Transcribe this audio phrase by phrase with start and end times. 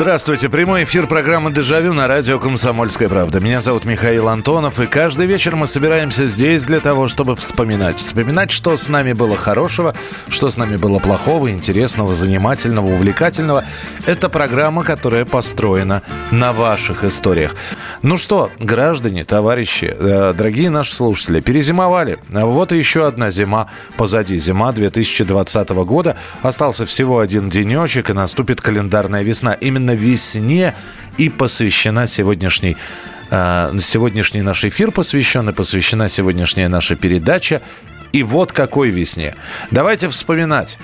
[0.00, 0.48] Здравствуйте.
[0.48, 3.38] Прямой эфир программы «Дежавю» на радио «Комсомольская правда».
[3.38, 7.98] Меня зовут Михаил Антонов, и каждый вечер мы собираемся здесь для того, чтобы вспоминать.
[7.98, 9.94] Вспоминать, что с нами было хорошего,
[10.30, 13.66] что с нами было плохого, интересного, занимательного, увлекательного.
[14.06, 17.54] Это программа, которая построена на ваших историях.
[18.00, 22.18] Ну что, граждане, товарищи, э, дорогие наши слушатели, перезимовали.
[22.30, 24.38] Вот и еще одна зима позади.
[24.38, 26.16] Зима 2020 года.
[26.40, 29.52] Остался всего один денечек, и наступит календарная весна.
[29.52, 30.74] И именно весне
[31.18, 32.76] и посвящена сегодняшний
[33.30, 37.60] э, сегодняшний наш эфир посвящен и посвящена сегодняшняя наша передача.
[38.12, 39.34] И вот какой весне.
[39.70, 40.78] Давайте вспоминать.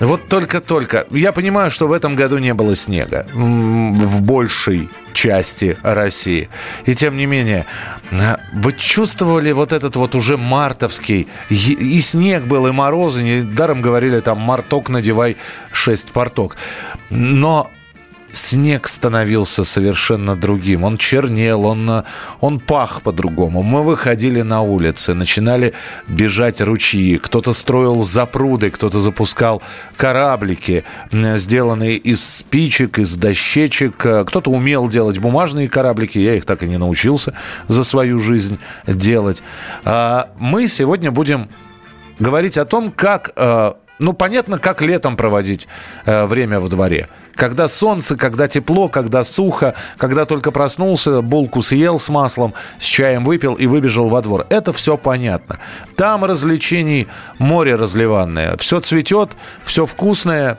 [0.00, 1.06] Вот только-только.
[1.10, 6.48] Я понимаю, что в этом году не было снега в большей части России.
[6.84, 7.66] И тем не менее,
[8.10, 14.20] э, вы чувствовали вот этот вот уже мартовский, и снег был, и морозы, недаром говорили
[14.20, 15.36] там «марток надевай
[15.70, 16.56] шесть порток».
[17.10, 17.70] Но
[18.34, 20.84] снег становился совершенно другим.
[20.84, 22.04] Он чернел, он,
[22.40, 23.62] он пах по-другому.
[23.62, 25.72] Мы выходили на улицы, начинали
[26.08, 27.18] бежать ручьи.
[27.18, 29.62] Кто-то строил запруды, кто-то запускал
[29.96, 33.96] кораблики, сделанные из спичек, из дощечек.
[33.96, 36.18] Кто-то умел делать бумажные кораблики.
[36.18, 37.34] Я их так и не научился
[37.68, 39.42] за свою жизнь делать.
[39.84, 41.48] А мы сегодня будем
[42.18, 45.68] говорить о том, как а, ну, понятно, как летом проводить
[46.04, 47.08] э, время во дворе.
[47.34, 53.24] Когда солнце, когда тепло, когда сухо, когда только проснулся, булку съел с маслом, с чаем
[53.24, 54.46] выпил и выбежал во двор.
[54.50, 55.58] Это все понятно.
[55.96, 57.06] Там развлечений
[57.38, 58.56] море разливанное.
[58.56, 59.30] Все цветет,
[59.62, 60.58] все вкусное.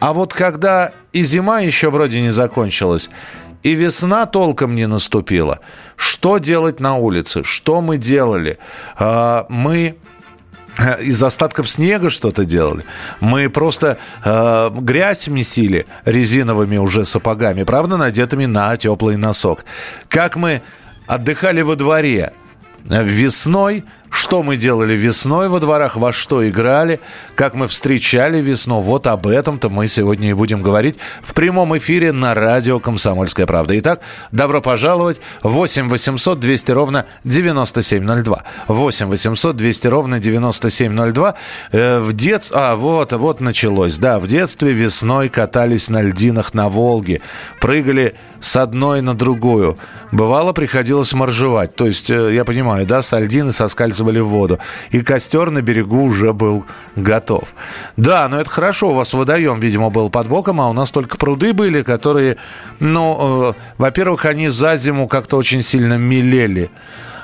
[0.00, 3.10] А вот когда и зима еще вроде не закончилась,
[3.62, 5.58] и весна толком не наступила,
[5.96, 7.42] что делать на улице?
[7.44, 8.58] Что мы делали?
[8.98, 9.96] Э, мы
[11.00, 12.84] из остатков снега что-то делали.
[13.20, 19.64] Мы просто э, грязь месили резиновыми уже сапогами, правда, надетыми на теплый носок.
[20.08, 20.62] Как мы
[21.06, 22.32] отдыхали во дворе
[22.84, 27.00] весной– что мы делали весной во дворах, во что играли,
[27.36, 28.80] как мы встречали весну.
[28.80, 33.78] Вот об этом-то мы сегодня и будем говорить в прямом эфире на радио «Комсомольская правда».
[33.78, 34.00] Итак,
[34.32, 35.20] добро пожаловать.
[35.42, 38.44] 8 800 200 ровно 9702.
[38.68, 41.34] 8 800 200 ровно 9702.
[41.72, 42.56] Э, в детстве...
[42.58, 43.98] А, вот, вот началось.
[43.98, 47.20] Да, в детстве весной катались на льдинах на Волге.
[47.60, 49.78] Прыгали с одной на другую.
[50.12, 51.76] Бывало, приходилось моржевать.
[51.76, 54.58] То есть, э, я понимаю, да, с льдины соскальзывали в воду.
[54.90, 56.64] И костер на берегу уже был
[56.96, 57.44] готов.
[57.96, 58.90] Да, но это хорошо.
[58.90, 62.36] У вас водоем, видимо, был под боком, а у нас только пруды были, которые,
[62.78, 66.70] ну, э, во-первых, они за зиму как-то очень сильно мелели.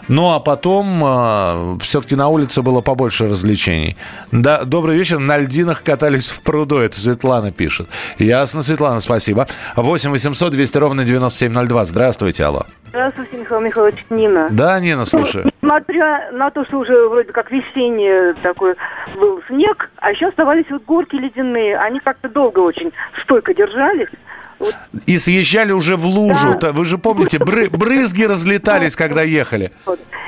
[0.08, 3.96] Ну, а потом э, все-таки на улице было побольше развлечений.
[4.30, 5.18] Да, добрый вечер.
[5.18, 6.78] На льдинах катались в пруду.
[6.78, 7.88] Это Светлана пишет.
[8.18, 9.48] Ясно, Светлана, спасибо.
[9.74, 11.84] 8 800 200 ровно 9702.
[11.84, 12.66] Здравствуйте, алло.
[12.88, 14.48] Здравствуйте, Михаил Михайлович, Нина.
[14.50, 15.44] Да, Нина, слушаю.
[15.44, 18.74] Ну, несмотря на то, что уже вроде как весенний такой
[19.16, 21.78] был снег, а еще оставались вот горки ледяные.
[21.78, 22.92] Они как-то долго очень
[23.22, 24.08] стойко держались.
[25.06, 26.56] И съезжали уже в лужу.
[26.60, 26.72] Да.
[26.72, 29.72] Вы же помните, бры брызги разлетались, когда ехали.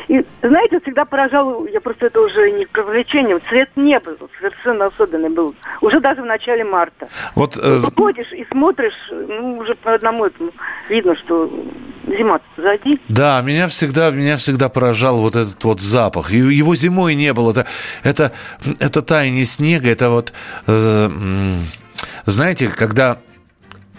[0.09, 5.28] И, знаете, всегда поражал, я просто это уже не к развлечениям, цвет неба совершенно особенный
[5.28, 5.55] был.
[5.83, 7.09] Уже даже в начале марта.
[7.34, 7.81] Вот, э...
[7.84, 10.53] Ты ходишь и смотришь, ну, уже по одному этому
[10.89, 11.50] видно, что
[12.06, 12.99] зима позади.
[13.09, 16.31] Да, меня всегда, меня всегда поражал вот этот вот запах.
[16.31, 17.50] Его зимой не было.
[17.50, 17.66] Это,
[18.03, 18.33] это,
[18.81, 20.33] это таяние снега, это вот...
[20.66, 21.10] Э,
[22.25, 23.19] знаете, когда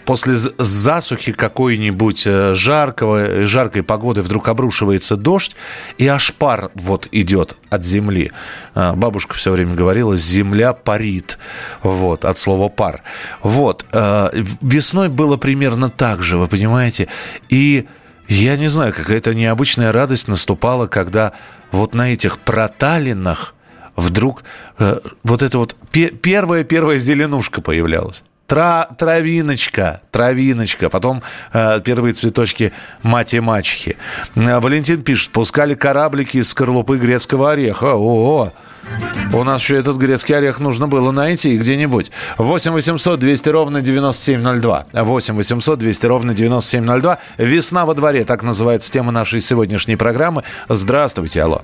[0.04, 5.56] после засухи какой-нибудь э, жаркого, жаркой погоды вдруг обрушивается дождь,
[5.98, 8.32] и аж пар вот идет от земли.
[8.74, 11.38] А, бабушка все время говорила, земля парит,
[11.82, 13.02] вот, от слова пар.
[13.42, 14.30] Вот, э,
[14.60, 17.08] весной было примерно так же, вы понимаете,
[17.48, 17.86] и
[18.28, 21.32] я не знаю, какая-то необычная радость наступала, когда
[21.72, 23.54] вот на этих проталинах
[23.96, 24.44] вдруг
[24.78, 28.22] э, вот эта вот первая-первая зеленушка появлялась.
[28.50, 30.88] Тра, травиночка, травиночка.
[30.88, 32.72] Потом э, первые цветочки
[33.04, 33.96] мать и мачехи.
[34.34, 37.94] Э, Валентин пишет, пускали кораблики из скорлупы грецкого ореха.
[37.94, 39.36] О, -о.
[39.36, 42.10] У нас еще этот грецкий орех нужно было найти где-нибудь.
[42.38, 44.86] 8 800 200 ровно 9702.
[44.94, 47.18] 8 800 200 ровно 9702.
[47.38, 50.42] Весна во дворе, так называется тема нашей сегодняшней программы.
[50.68, 51.62] Здравствуйте, алло.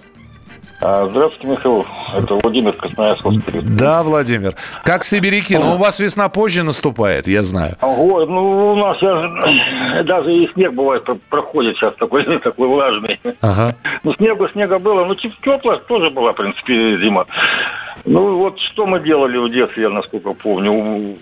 [0.80, 1.86] А, здравствуйте, Михаил.
[2.14, 3.24] Это Владимир Красноярск.
[3.62, 4.54] Да, Владимир.
[4.84, 5.56] Как в Сибиряки?
[5.56, 7.76] Ну, у вас весна позже наступает, я знаю.
[7.80, 13.20] Ого, ну, у нас сейчас даже и снег бывает проходит сейчас такой, такой влажный.
[13.40, 13.74] Ага.
[14.02, 15.04] Ну, снега, снега было.
[15.04, 17.26] Ну, теплая тоже была, в принципе, зима.
[18.04, 21.16] Ну, вот что мы делали в детстве, я насколько помню.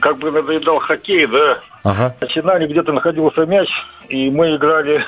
[0.00, 2.16] Как бы надоедал хоккей, да, Ага.
[2.18, 3.68] Начинали, где-то находился мяч,
[4.08, 5.04] и мы играли,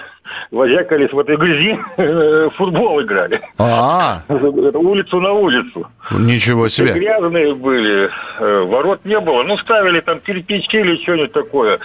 [0.51, 3.41] возякались в этой грязи, футбол играли.
[3.59, 5.89] А, улицу на улицу.
[6.11, 6.93] Ничего себе.
[6.93, 9.43] Грязные были, э, ворот не было.
[9.45, 11.79] Ну, ставили там кирпички или что-нибудь такое.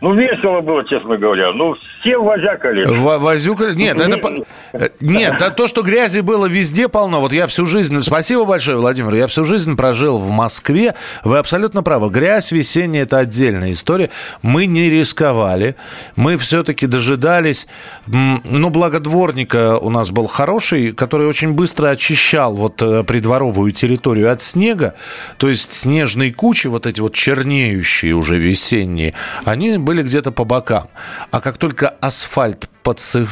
[0.00, 1.52] Ну, весело было, честно говоря.
[1.52, 2.86] Ну, все возякали.
[2.86, 3.74] В возюкали?
[3.74, 4.44] Нет, это...
[4.72, 7.20] Э, нет, а то, что грязи было везде полно.
[7.20, 8.00] Вот я всю жизнь...
[8.02, 9.14] Спасибо большое, Владимир.
[9.14, 10.94] Я всю жизнь прожил в Москве.
[11.22, 12.08] Вы абсолютно правы.
[12.08, 14.10] Грязь весенняя– это отдельная история.
[14.42, 15.76] Мы не рисковали.
[16.16, 17.66] Мы все-таки дожидались...
[18.06, 24.32] Ну, благо дворника у нас был хороший, который очень быстро очищал вот э, придворовую территорию
[24.32, 24.94] от снега.
[25.36, 29.14] То есть снежные кучи, вот эти вот чернеющие уже весенние,
[29.44, 30.88] они были где-то по бокам.
[31.32, 32.68] А как только асфальт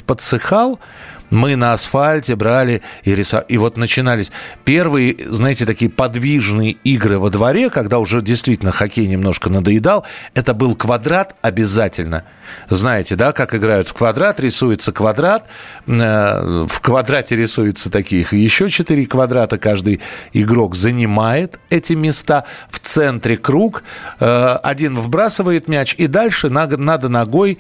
[0.07, 0.81] подсыхал,
[1.31, 3.47] мы на асфальте брали и рисовали.
[3.49, 4.31] И вот начинались
[4.65, 10.05] первые, знаете, такие подвижные игры во дворе, когда уже действительно хоккей немножко надоедал.
[10.35, 12.25] Это был квадрат обязательно.
[12.69, 15.47] Знаете, да, как играют в квадрат, рисуется квадрат,
[15.87, 20.01] э, в квадрате рисуются таких еще четыре квадрата, каждый
[20.33, 23.83] игрок занимает эти места, в центре круг,
[24.21, 27.59] э, один вбрасывает мяч, и дальше надо ногой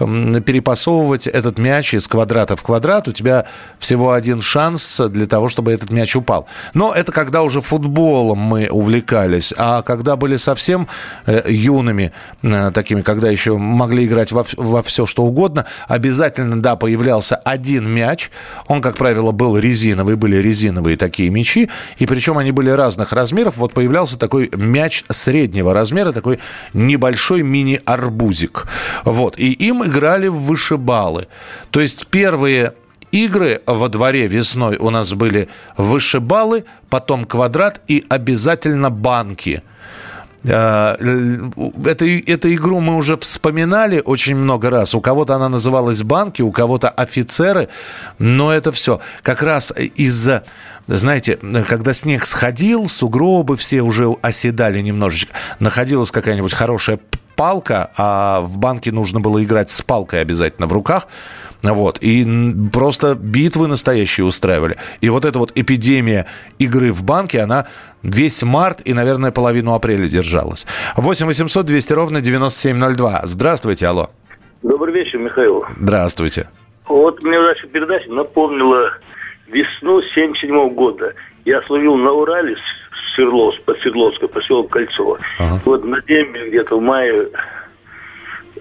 [0.00, 3.08] перепасовывать этот мяч из квадрата в квадрат.
[3.08, 3.46] У тебя
[3.78, 6.46] всего один шанс для того, чтобы этот мяч упал.
[6.74, 9.52] Но это когда уже футболом мы увлекались.
[9.56, 10.88] А когда были совсем
[11.26, 12.12] э, юными,
[12.42, 17.88] э, такими, когда еще могли играть во, во все, что угодно, обязательно, да, появлялся один
[17.88, 18.30] мяч.
[18.68, 21.68] Он, как правило, был резиновый, были резиновые такие мячи.
[21.98, 23.58] И причем они были разных размеров.
[23.58, 26.38] Вот появлялся такой мяч среднего размера, такой
[26.72, 28.66] небольшой мини-арбузик.
[29.04, 29.38] Вот.
[29.38, 31.26] И им играли в вышибалы.
[31.70, 32.74] То есть первые
[33.12, 39.62] игры во дворе весной у нас были вышибалы, потом квадрат и обязательно банки.
[40.44, 40.96] Э,
[41.84, 44.94] эту, эту игру мы уже вспоминали очень много раз.
[44.94, 47.68] У кого-то она называлась банки, у кого-то офицеры.
[48.18, 50.44] Но это все как раз из-за,
[50.86, 51.38] знаете,
[51.68, 55.34] когда снег сходил, сугробы все уже оседали немножечко.
[55.58, 57.00] Находилась какая-нибудь хорошая
[57.40, 61.08] палка, а в банке нужно было играть с палкой обязательно в руках.
[61.62, 61.96] Вот.
[62.02, 62.26] И
[62.70, 64.76] просто битвы настоящие устраивали.
[65.00, 66.26] И вот эта вот эпидемия
[66.58, 67.66] игры в банке, она
[68.02, 70.66] весь март и, наверное, половину апреля держалась.
[70.98, 73.22] 8 800 200 ровно 9702.
[73.24, 74.10] Здравствуйте, алло.
[74.62, 75.64] Добрый вечер, Михаил.
[75.80, 76.46] Здравствуйте.
[76.84, 78.90] Вот мне ваша передача напомнила
[79.46, 81.14] весну 77 года.
[81.46, 82.56] Я словил на Урале
[83.14, 85.18] Свердловск, под Свердловской, поселок Кольцово.
[85.38, 85.60] Ага.
[85.64, 87.28] Вот на дембель где-то в мае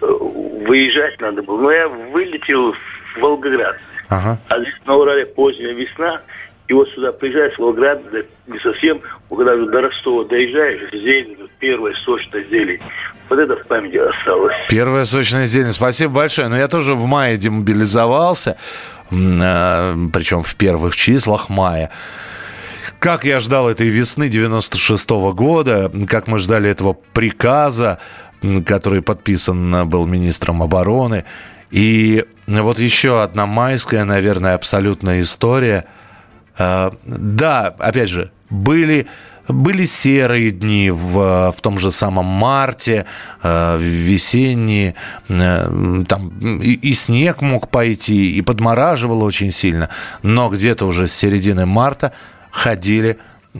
[0.01, 1.61] э, выезжать надо было.
[1.61, 3.77] Но я вылетел в Волгоград.
[4.09, 4.39] Ага.
[4.47, 6.21] А здесь на Урале поздняя весна.
[6.67, 11.95] И вот сюда приезжаешь в Волгоград, да, не совсем, когда до Ростова доезжаешь, зелень, первая
[12.05, 12.79] сочная зелень.
[13.27, 14.55] Вот это в памяти осталось.
[14.69, 15.71] Первая сочная зелень.
[15.71, 16.47] Спасибо большое.
[16.47, 18.57] Но я тоже в мае демобилизовался,
[19.11, 21.89] э, причем в первых числах мая.
[22.99, 27.97] Как я ждал этой весны 96 -го года, как мы ждали этого приказа,
[28.65, 31.23] который подписан был министром обороны.
[31.71, 35.85] И вот еще одна майская, наверное, абсолютная история.
[36.57, 39.07] А, да, опять же, были
[39.47, 43.05] были серые дни в, в том же самом марте,
[43.41, 44.93] э, весенние,
[45.27, 49.89] э, там и, и снег мог пойти, и подмораживало очень сильно.
[50.21, 52.13] Но где-то уже с середины марта
[52.51, 53.17] ходили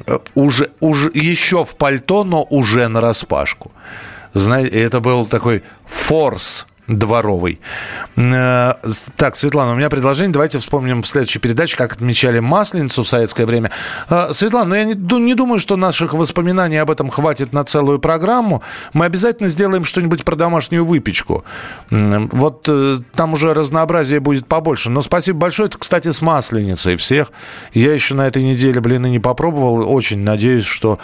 [0.08, 3.72] э, уже, уже еще в пальто, но уже на распашку.
[4.34, 7.60] Знаете, это был такой форс дворовый.
[8.18, 8.74] Э,
[9.16, 10.34] так, Светлана, у меня предложение.
[10.34, 13.72] Давайте вспомним в следующей передаче, как отмечали Масленицу в советское время.
[14.10, 18.00] Э, Светлана, ну, я не, не думаю, что наших воспоминаний об этом хватит на целую
[18.00, 18.64] программу.
[18.94, 21.46] Мы обязательно сделаем что-нибудь про домашнюю выпечку.
[21.90, 24.90] Вот э, там уже разнообразие будет побольше.
[24.90, 25.68] Но спасибо большое.
[25.68, 27.32] Это, кстати, с Масленицей всех.
[27.74, 29.90] Я еще на этой неделе блины не попробовал.
[29.90, 31.00] Очень надеюсь, что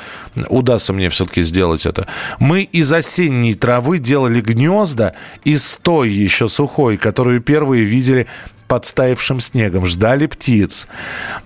[0.50, 2.08] удастся мне все-таки сделать это.
[2.40, 5.14] Мы из осенней травы делали гнезда
[5.44, 8.28] из той еще сухой, которую первые видели
[8.68, 10.88] подстаившим снегом, ждали птиц.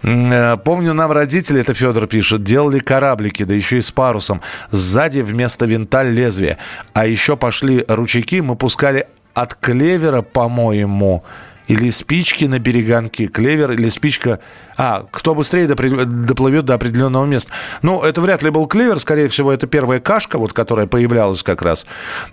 [0.04, 4.42] Э, помню, нам родители, это Федор пишет, делали кораблики, да еще и с парусом.
[4.72, 6.58] Сзади вместо винта лезвие.
[6.94, 11.24] А еще пошли ручейки, мы пускали от клевера, по-моему,
[11.70, 14.40] или спички на береганке, клевер или спичка...
[14.76, 17.52] А, кто быстрее доплывет до определенного места.
[17.82, 21.62] Ну, это вряд ли был клевер, скорее всего, это первая кашка, вот, которая появлялась как
[21.62, 21.86] раз.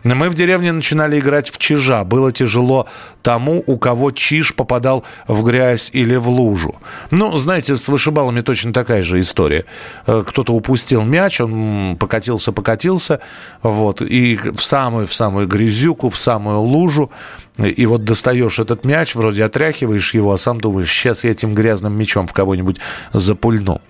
[0.04, 2.04] Мы в деревне начинали играть в чижа.
[2.04, 2.88] Было тяжело
[3.22, 6.76] тому, у кого чиж попадал в грязь или в лужу.
[7.10, 9.64] Ну, знаете, с вышибалами точно такая же история.
[10.06, 13.18] Э, кто-то упустил мяч, он покатился-покатился,
[13.62, 17.10] вот, и в самую, в самую грязюку, в самую лужу,
[17.58, 21.96] и вот достаешь этот мяч, вроде отряхиваешь его, а сам думаешь, сейчас я этим грязным
[21.96, 22.78] мячом в кого-нибудь
[23.12, 23.80] запульну.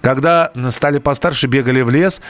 [0.00, 2.20] Когда стали постарше, бегали в лес,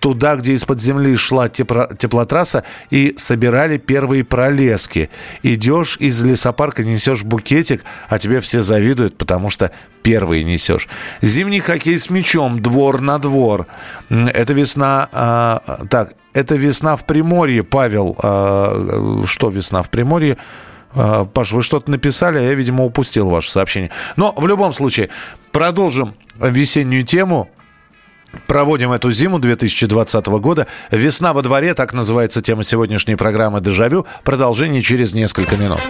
[0.00, 5.10] туда, где из-под земли шла тепло, теплотрасса, и собирали первые пролески.
[5.42, 9.70] Идешь из лесопарка, несешь букетик, а тебе все завидуют, потому что
[10.02, 10.88] первый несешь.
[11.20, 13.66] Зимний хоккей с мячом, двор на двор.
[14.08, 15.08] Это весна...
[15.12, 18.16] А, так, это весна в Приморье, Павел.
[18.22, 20.38] А, что весна в Приморье?
[20.94, 23.90] А, Паш, вы что-то написали, а я, видимо, упустил ваше сообщение.
[24.16, 25.10] Но в любом случае,
[25.52, 27.50] продолжим весеннюю тему.
[28.46, 30.66] Проводим эту зиму 2020 года.
[30.90, 34.06] «Весна во дворе»– так называется тема сегодняшней программы «Дежавю».
[34.24, 35.80] Продолжение через несколько минут.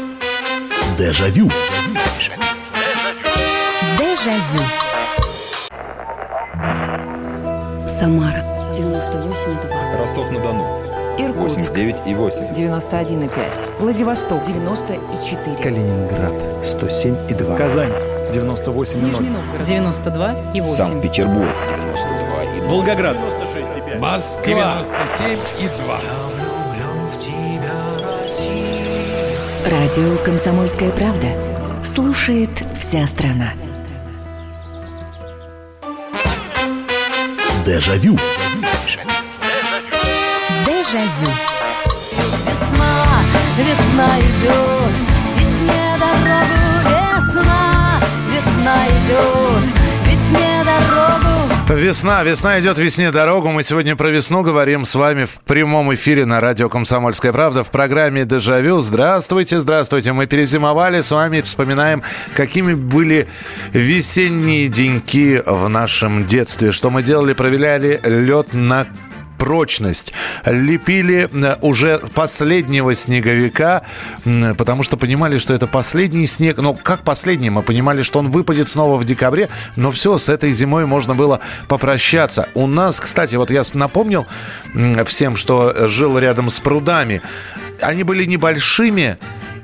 [0.99, 1.51] Дежавю.
[3.99, 4.63] Дежавю.
[7.89, 9.99] Самара 98,2.
[9.99, 10.91] Ростов-на-Дону.
[11.19, 12.41] Иркутск 89 и 8.
[12.55, 13.81] 91,5.
[13.81, 15.57] Владивосток 94.
[15.63, 16.33] Калининград
[16.67, 17.57] 107 и 2.
[17.57, 17.93] Казань
[18.33, 19.11] 98 и 0.
[19.11, 20.75] Нижний Новгород 92 и 8.
[20.75, 21.49] Санкт-Петербург.
[21.77, 22.10] 92
[22.71, 22.77] и 2.
[22.77, 23.17] Волгоград.
[23.99, 24.85] Москва.
[25.19, 26.01] 97 и 2.
[29.71, 31.29] Радио «Комсомольская правда».
[31.83, 33.53] Слушает вся страна.
[37.67, 38.17] Дежавю.
[40.67, 41.31] Дежавю.
[42.47, 43.07] Весна,
[43.59, 44.95] весна идет,
[45.39, 48.01] весне дорогу, весна,
[48.33, 49.40] весна идет.
[51.77, 53.49] Весна, весна идет весне дорогу.
[53.51, 57.71] Мы сегодня про весну говорим с вами в прямом эфире на радио «Комсомольская правда» в
[57.71, 58.81] программе «Дежавю».
[58.81, 60.13] Здравствуйте, здравствуйте.
[60.13, 62.03] Мы перезимовали с вами, вспоминаем,
[62.35, 63.29] какими были
[63.73, 66.73] весенние деньки в нашем детстве.
[66.73, 68.89] Что мы делали, проверяли лед на
[69.41, 70.13] прочность.
[70.45, 73.83] Лепили э, уже последнего снеговика,
[74.59, 76.59] потому что понимали, что это последний снег.
[76.59, 77.49] Ну, как последний?
[77.49, 81.41] Мы понимали, что он выпадет снова в декабре, но все, с этой зимой можно было
[81.69, 82.49] попрощаться.
[82.55, 84.27] У нас, кстати, вот я напомнил
[85.07, 87.23] всем, что жил рядом с прудами.
[87.81, 89.17] Они были небольшими,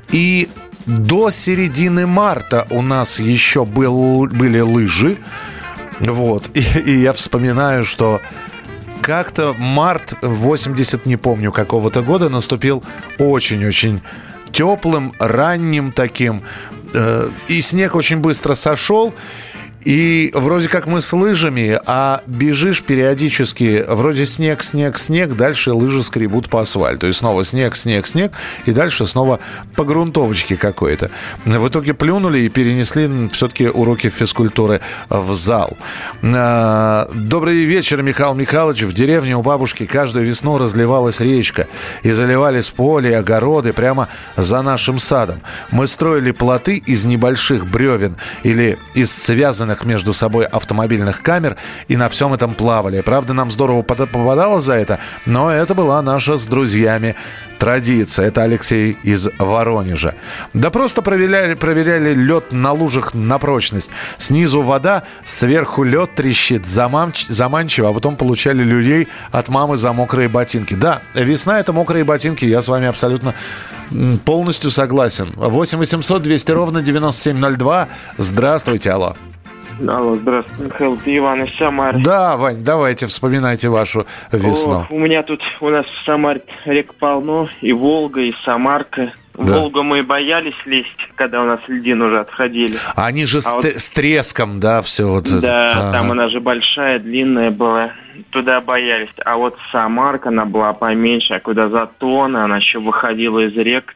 [0.09, 0.49] и
[0.87, 5.19] до середины марта у нас еще был, были лыжи.
[6.01, 6.51] Вот.
[6.55, 8.21] И, и я вспоминаю, что
[9.07, 12.83] как-то март 80, не помню, какого-то года наступил
[13.19, 14.01] очень-очень
[14.51, 16.43] теплым, ранним таким.
[16.93, 19.15] Э, И снег очень быстро сошел.
[19.87, 26.03] И вроде как мы с лыжами, а бежишь периодически, вроде снег, снег, снег, дальше лыжи
[26.03, 27.07] скребут по асфальту.
[27.07, 28.33] И снова снег, снег, снег,
[28.65, 29.39] и дальше снова
[29.77, 31.13] по грунтовочке какой-то.
[31.45, 35.77] В итоге плюнули и перенесли все-таки уроки физкультуры в зал.
[36.21, 38.83] А, Добрый вечер, Михаил Михайлович.
[38.83, 41.69] В деревне у бабушки каждую весну разливалась речка.
[42.03, 45.43] И заливались поле и огороды прямо за нашим садом.
[45.71, 51.57] Мы строили плоты из небольших бревен или из связанных между собой автомобильных камер
[51.89, 53.01] и на всем этом плавали.
[53.01, 57.15] Правда, нам здорово попадало за это, но это была наша с друзьями
[57.59, 58.27] традиция.
[58.27, 60.15] Это Алексей из Воронежа.
[60.53, 63.91] Да просто проверяли, проверяли лед на лужах на прочность.
[64.19, 70.29] Снизу вода, сверху лед трещит, замамч- заманчиво, а потом получали людей от мамы за мокрые
[70.29, 70.75] ботинки.
[70.75, 73.35] Да, весна это мокрые ботинки, я с вами абсолютно
[74.25, 75.33] полностью согласен.
[75.37, 77.89] 8 800 200 ровно 9702.
[78.19, 79.17] Здравствуйте, алло.
[79.81, 81.99] Алло, здравствуйте, Михаил, это Иван из Самары.
[82.03, 84.87] Да, Вань, давайте вспоминайте вашу весну.
[84.89, 89.13] О, у меня тут, у нас в Самаре рек полно, и Волга, и Самарка.
[89.35, 89.59] Да.
[89.59, 92.79] Волгу мы боялись лезть, когда у нас льдин уже отходили.
[92.95, 95.41] Они же с, А вот- т- с треском, да, все вот это.
[95.43, 95.93] Да, Ага.
[95.93, 97.91] там она же большая, длинная была.
[98.31, 99.11] Туда боялись.
[99.27, 103.95] А вот Самарка, она была поменьше, а куда Затона, она еще выходила из рек.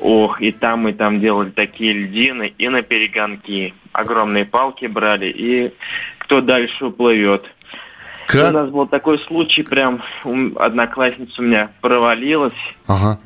[0.00, 3.74] Ох, и там мы там делали такие льдины, и на перегонки.
[3.92, 5.74] Огромные палки брали, и
[6.18, 7.44] кто дальше уплывет.
[8.28, 8.54] У Как?
[8.54, 10.02] нас был такой случай, прям
[10.56, 12.54] одноклассница у меня провалилась.
[12.86, 13.18] Ага.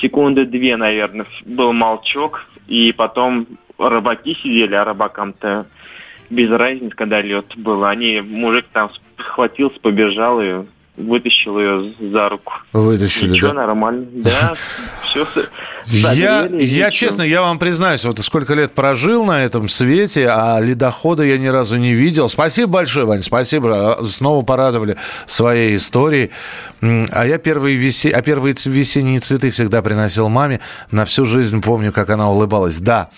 [0.00, 2.46] Секунды две, наверное, был молчок.
[2.66, 3.46] И потом
[3.78, 5.66] рыбаки сидели, а рыбакам-то
[6.30, 7.84] без разницы, когда лед был.
[7.84, 10.64] Они, мужик там схватился, побежал и
[10.96, 12.52] вытащил ее за руку.
[12.72, 13.54] Вытащили, Ничего, да?
[13.54, 14.06] нормально.
[14.14, 14.52] Да,
[15.02, 15.26] все.
[15.86, 21.24] Я, я честно, я вам признаюсь, вот сколько лет прожил на этом свете, а ледохода
[21.24, 22.28] я ни разу не видел.
[22.28, 23.98] Спасибо большое, Вань, спасибо.
[24.06, 24.96] Снова порадовали
[25.26, 26.30] своей историей.
[26.80, 28.10] А я первые, весе...
[28.10, 30.60] а первые весенние цветы всегда приносил маме.
[30.90, 32.78] На всю жизнь помню, как она улыбалась.
[32.78, 33.10] Да,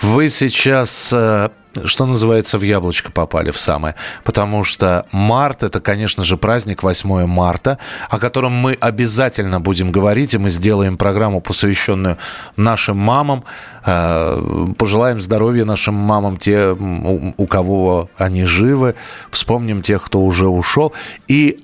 [0.00, 1.50] вы сейчас э,
[1.84, 3.94] что называется, в яблочко попали в самое.
[4.24, 7.78] Потому что март– это, конечно же, праздник 8 марта,
[8.08, 12.18] о котором мы обязательно будем говорить, и мы сделаем программу, посвященную
[12.56, 13.44] нашим мамам.
[13.84, 18.94] Э, пожелаем здоровья нашим мамам, те, у кого они живы.
[19.30, 20.92] Вспомним тех, кто уже ушел.
[21.28, 21.60] И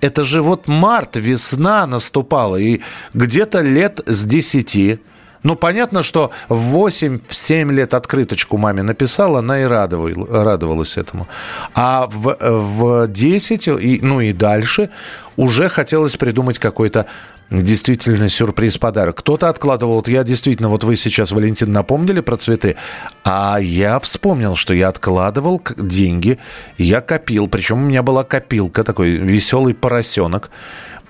[0.00, 2.80] это же вот март, весна наступала, и
[3.14, 4.98] где-то лет с десяти
[5.42, 11.28] ну, понятно, что в 8-7 лет открыточку маме написала, она и радовалась этому.
[11.74, 14.90] А в, в 10, и, ну и дальше,
[15.36, 17.06] уже хотелось придумать какой-то
[17.50, 19.16] действительно сюрприз, подарок.
[19.16, 22.76] Кто-то откладывал, вот я действительно, вот вы сейчас, Валентин, напомнили про цветы,
[23.24, 26.38] а я вспомнил, что я откладывал деньги,
[26.78, 30.50] я копил, причем у меня была копилка, такой веселый поросенок,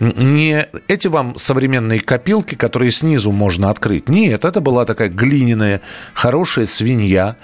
[0.00, 4.08] не эти вам современные копилки, которые снизу можно открыть.
[4.08, 5.82] Нет, это была такая глиняная,
[6.14, 7.36] хорошая свинья,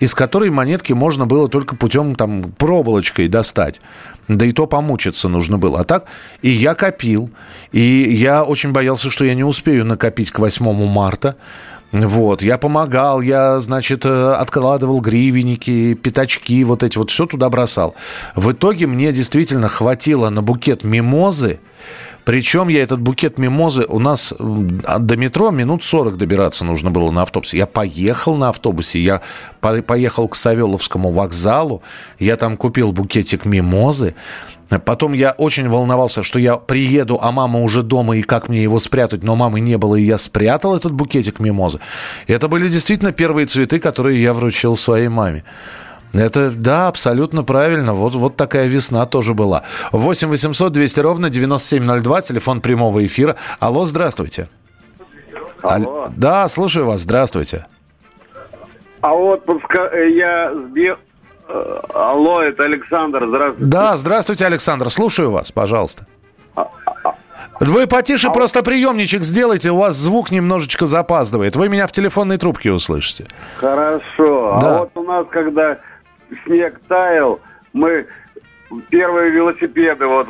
[0.00, 3.80] из которой монетки можно было только путем там проволочкой достать.
[4.28, 5.80] Да и то помучиться нужно было.
[5.80, 6.06] А так
[6.42, 7.30] и я копил.
[7.72, 11.36] И я очень боялся, что я не успею накопить к 8 марта.
[11.92, 17.94] Вот, я помогал, я, значит, э, откладывал гривенники, пятачки, вот эти вот, все туда бросал.
[18.34, 21.60] В итоге мне действительно хватило на букет мимозы,
[22.24, 27.22] причем я этот букет мимозы, у нас до метро минут 40 добираться нужно было на
[27.22, 27.58] автобусе.
[27.58, 29.20] Я поехал на автобусе, я
[29.60, 31.82] поехал к Савеловскому вокзалу,
[32.18, 34.14] я там купил букетик мимозы.
[34.84, 38.80] Потом я очень волновался, что я приеду, а мама уже дома, и как мне его
[38.80, 41.80] спрятать, но мамы не было, и я спрятал этот букетик мимозы.
[42.26, 45.44] Это были действительно первые цветы, которые я вручил своей маме.
[46.14, 47.92] Это, да, абсолютно правильно.
[47.92, 49.62] Вот, вот такая весна тоже была.
[49.92, 53.36] 8 800 200 ровно 9702, телефон прямого эфира.
[53.58, 54.48] Алло, здравствуйте.
[55.62, 56.06] Алло.
[56.16, 57.66] Да, слушаю вас, здравствуйте.
[59.00, 60.96] А вот э, я сбил...
[61.48, 63.70] Э, алло, это Александр, здравствуйте.
[63.70, 66.06] Да, здравствуйте, Александр, слушаю вас, пожалуйста.
[66.54, 66.68] А,
[67.04, 67.14] а,
[67.60, 71.56] Вы потише а просто приемничек сделайте, у вас звук немножечко запаздывает.
[71.56, 73.26] Вы меня в телефонной трубке услышите.
[73.58, 74.58] Хорошо.
[74.60, 74.76] Да.
[74.76, 75.78] А вот у нас, когда
[76.44, 77.40] снег таял,
[77.72, 78.06] мы
[78.88, 80.26] первые велосипеды вот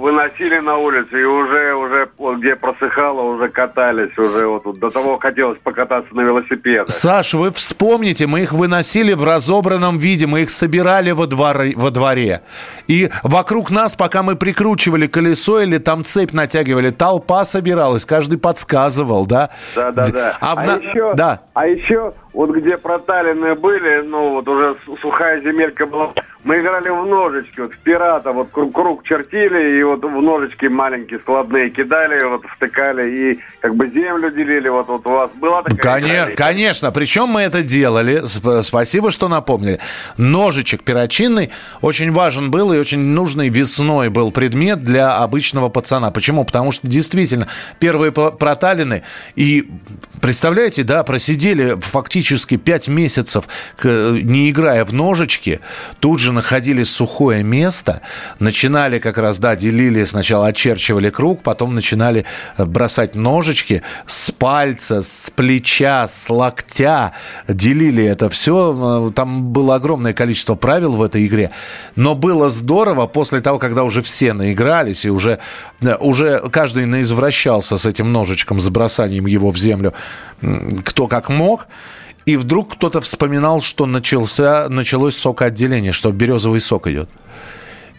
[0.00, 5.58] выносили на улицу и уже, уже где просыхало, уже катались, уже вот, до того хотелось
[5.62, 6.88] покататься на велосипедах.
[6.88, 11.90] Саш, вы вспомните, мы их выносили в разобранном виде, мы их собирали во, дворе, во
[11.90, 12.42] дворе.
[12.86, 19.26] И вокруг нас, пока мы прикручивали колесо или там цепь натягивали, толпа собиралась, каждый подсказывал,
[19.26, 19.50] да?
[19.74, 20.36] Да, да, да.
[20.40, 21.40] А, а, еще, да.
[21.54, 27.06] а еще вот где проталины были, ну вот уже сухая земелька была, мы играли в
[27.06, 32.22] ножички, вот в пирата, вот круг, круг чертили, и вот в ножички маленькие складные кидали,
[32.24, 36.36] вот втыкали, и как бы землю делили, вот, вот у вас была такая Конечно, игра?
[36.36, 38.22] конечно, причем мы это делали,
[38.62, 39.78] спасибо, что напомнили.
[40.18, 46.10] Ножичек перочинный очень важен был и очень нужный весной был предмет для обычного пацана.
[46.10, 46.44] Почему?
[46.44, 47.46] Потому что действительно
[47.78, 49.04] первые проталины,
[49.36, 49.68] и
[50.20, 53.44] представляете, да, просидели фактически практически 5 месяцев,
[53.82, 55.60] не играя в ножички,
[56.00, 58.00] тут же находили сухое место,
[58.38, 62.24] начинали как раз, да, делили, сначала очерчивали круг, потом начинали
[62.56, 67.12] э, бросать ножички с пальца, с плеча, с локтя,
[67.46, 69.08] делили это все.
[69.08, 71.50] Э, там было огромное количество правил в этой игре.
[71.94, 75.38] Но было здорово после того, когда уже все наигрались, и уже,
[75.82, 79.92] э, уже каждый наизвращался с этим ножичком, с бросанием его в землю,
[80.84, 81.66] кто как мог.
[82.26, 87.08] И вдруг кто-то вспоминал, что начался, началось сокоотделение, что березовый сок идет.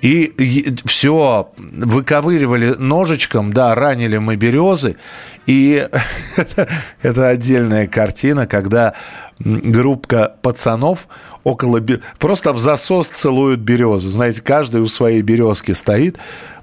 [0.01, 4.97] И, все, выковыривали ножичком, да, ранили мы березы.
[5.45, 5.88] И
[6.35, 6.67] это,
[7.01, 8.93] это отдельная картина, когда
[9.39, 11.07] группа пацанов
[11.43, 11.81] около...
[12.19, 14.09] Просто в засос целуют березы.
[14.09, 16.17] Знаете, каждый у своей березки стоит.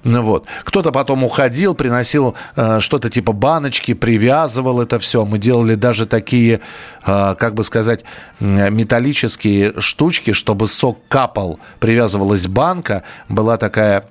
[0.05, 0.47] Ну вот.
[0.65, 5.25] Кто-то потом уходил, приносил э, что-то типа баночки, привязывал это все.
[5.25, 6.61] Мы делали даже такие,
[7.07, 8.05] э, как бы сказать,
[8.41, 11.61] металлические штучки, чтобы сок капал.
[11.79, 13.05] Привязывалась банка.
[13.29, 14.05] Была такая...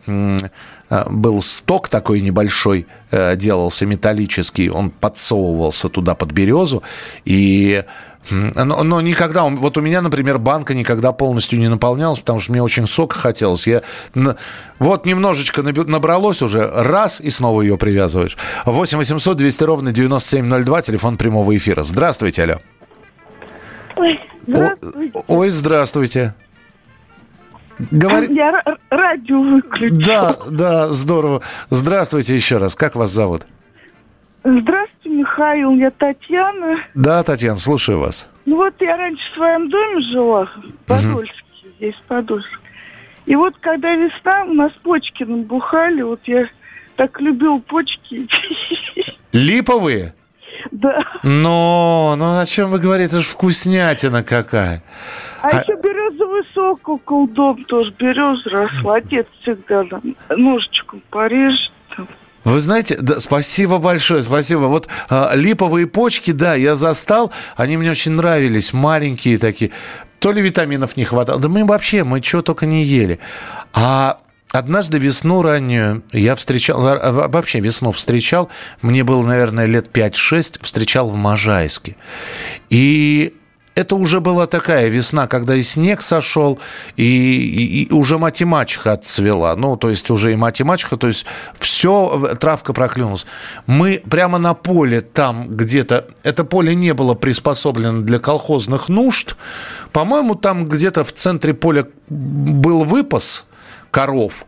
[0.92, 6.84] Э, был сток такой небольшой, э, делался металлический, он подсовывался туда под березу,
[7.24, 7.86] и
[8.30, 12.62] но, но никогда, вот у меня, например, банка никогда полностью не наполнялась, потому что мне
[12.62, 13.68] очень сока хотелось.
[13.68, 13.82] Я,
[14.80, 18.38] вот немножечко набралось уже, раз, и снова ее привязываешь.
[18.66, 21.84] 8 800 200 ровно 9702, телефон прямого эфира.
[21.84, 22.56] Здравствуйте, алло.
[23.96, 25.20] Ой, здравствуйте.
[25.20, 26.36] О, ой, здравствуйте.
[27.90, 28.34] Говори...
[28.36, 29.96] Я радио выключу.
[30.06, 31.42] Да, да, здорово.
[31.70, 32.76] Здравствуйте еще раз.
[32.76, 33.48] Как вас зовут?
[34.44, 36.80] Здравствуйте, Михаил, я Татьяна.
[36.96, 38.28] Да, Татьяна, слушаю вас.
[38.46, 41.74] Ну вот я раньше в своем доме жила, в Подольске, угу.
[41.78, 42.60] здесь Подольск.
[43.28, 46.48] И вот когда весна, у нас почки набухали, вот я
[46.96, 48.28] так любил почки.
[49.32, 50.16] Липовые?
[50.72, 51.04] Да.
[51.24, 54.84] Но, ну о чем вы говорите, это же вкуснятина какая.
[55.42, 55.62] А, а...
[55.62, 58.96] еще березовый сок около дома тоже береза росла.
[58.96, 61.72] Отец всегда там ножичком порежет.
[62.44, 64.62] Вы знаете, да, спасибо большое, спасибо.
[64.62, 69.72] Вот а, липовые почки, да, я застал, они мне очень нравились, маленькие такие.
[70.20, 73.20] То ли витаминов не хватало, да мы вообще, мы чего только не ели.
[73.74, 74.20] А
[74.52, 78.50] Однажды весну раннюю я встречал, вообще весну встречал,
[78.82, 81.96] мне было, наверное, лет 5-6, встречал в Можайске.
[82.70, 83.34] И
[83.76, 86.60] это уже была такая весна, когда и снег сошел,
[86.98, 89.56] и, и, и уже мать и мачеха отцвела.
[89.56, 91.26] Ну, то есть уже и мать и мачеха, то есть
[91.58, 93.26] все, травка проклюнулась.
[93.68, 99.36] Мы прямо на поле там где-то, это поле не было приспособлено для колхозных нужд.
[99.94, 103.46] По-моему, там где-то в центре поля был выпас
[103.90, 104.46] коров,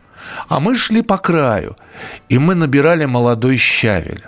[0.48, 1.76] а мы шли по краю,
[2.28, 4.24] и мы набирали молодой щавель.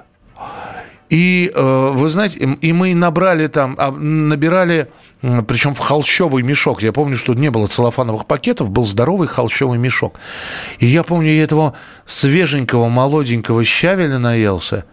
[1.08, 4.88] И э, вы знаете, и мы набрали там, а, набирали,
[5.20, 6.82] причем в холщовый мешок.
[6.82, 10.18] Я помню, что не было целлофановых пакетов, был здоровый холщовый мешок.
[10.78, 11.74] И я помню, я этого
[12.06, 14.84] свеженького, молоденького щавеля наелся.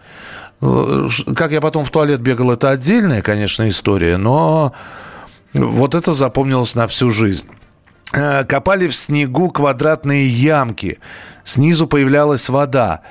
[0.62, 4.74] Э, как я потом в туалет бегал, это отдельная, конечно, история, но
[5.54, 7.48] вот это запомнилось на всю жизнь.
[8.14, 11.00] Э, копали в снегу квадратные ямки.
[11.44, 13.02] Снизу появлялась вода.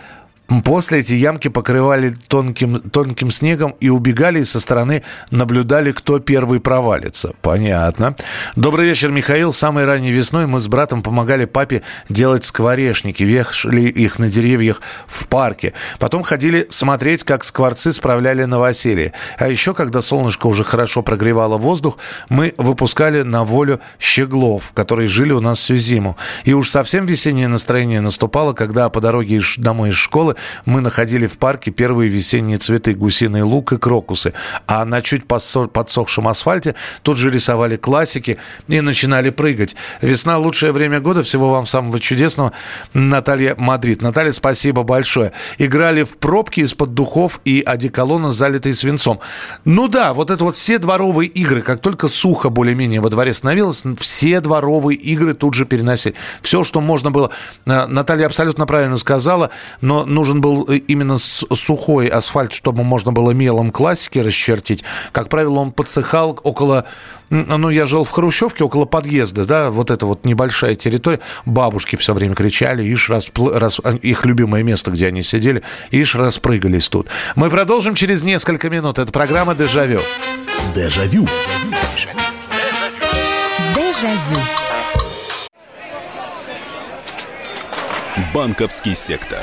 [0.61, 7.35] После эти ямки покрывали тонким, тонким снегом и убегали со стороны наблюдали, кто первый провалится.
[7.41, 8.17] Понятно.
[8.55, 9.53] Добрый вечер, Михаил.
[9.53, 13.23] Самой ранней весной мы с братом помогали папе делать скворечники.
[13.23, 15.73] Вешали их на деревьях в парке.
[15.99, 19.13] Потом ходили смотреть, как скворцы справляли новоселье.
[19.39, 25.33] А еще, когда солнышко уже хорошо прогревало воздух, мы выпускали на волю щеглов, которые жили
[25.33, 26.17] у нас всю зиму.
[26.45, 31.39] И уж совсем весеннее настроение наступало, когда по дороге домой из школы мы находили в
[31.39, 34.33] парке первые весенние цветы гусиный лук и крокусы.
[34.67, 39.77] А на чуть подсохшем асфальте тут же рисовали классики и начинали прыгать.
[40.01, 41.23] Весна– лучшее время года.
[41.23, 42.53] Всего вам самого чудесного.
[42.93, 44.03] Наталья Мадрид.
[44.03, 45.33] Наталья, спасибо большое.
[45.59, 49.21] Играли в пробки из-под духов и одеколона, залитые свинцом.
[49.65, 51.63] Ну да, вот это вот все дворовые игры.
[51.63, 56.15] Как только сухо более-менее во дворе становилось, все дворовые игры тут же переносили.
[56.41, 57.31] Все, что можно было.
[57.67, 59.51] Э, Наталья абсолютно правильно сказала,
[59.81, 64.85] но нужно нужен был э, именно сухой асфальт, чтобы можно было мелом классики расчертить.
[65.13, 66.87] Как правило, он подсыхал около...
[67.31, 71.21] Ну, я жил в Хрущевке, около подъезда, да, вот эта вот небольшая территория.
[71.47, 76.15] Бабушки все время кричали, ишь, раз, раз, а, их любимое место, где они сидели, ишь,
[76.15, 77.09] распрыгались тут.
[77.35, 78.99] Мы продолжим через несколько минут.
[78.99, 80.01] Это программа «Дежавю».
[80.75, 81.27] Дежавю.
[83.75, 84.41] Дежавю.
[88.35, 89.43] Банковский сектор.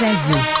[0.00, 0.59] Дежавю.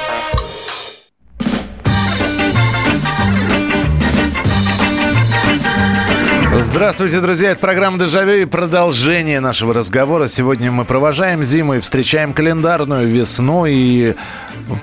[6.60, 7.52] Здравствуйте, друзья!
[7.52, 10.28] Это программа «Дежавю» и продолжение нашего разговора.
[10.28, 14.14] Сегодня мы провожаем зиму и встречаем календарную весну и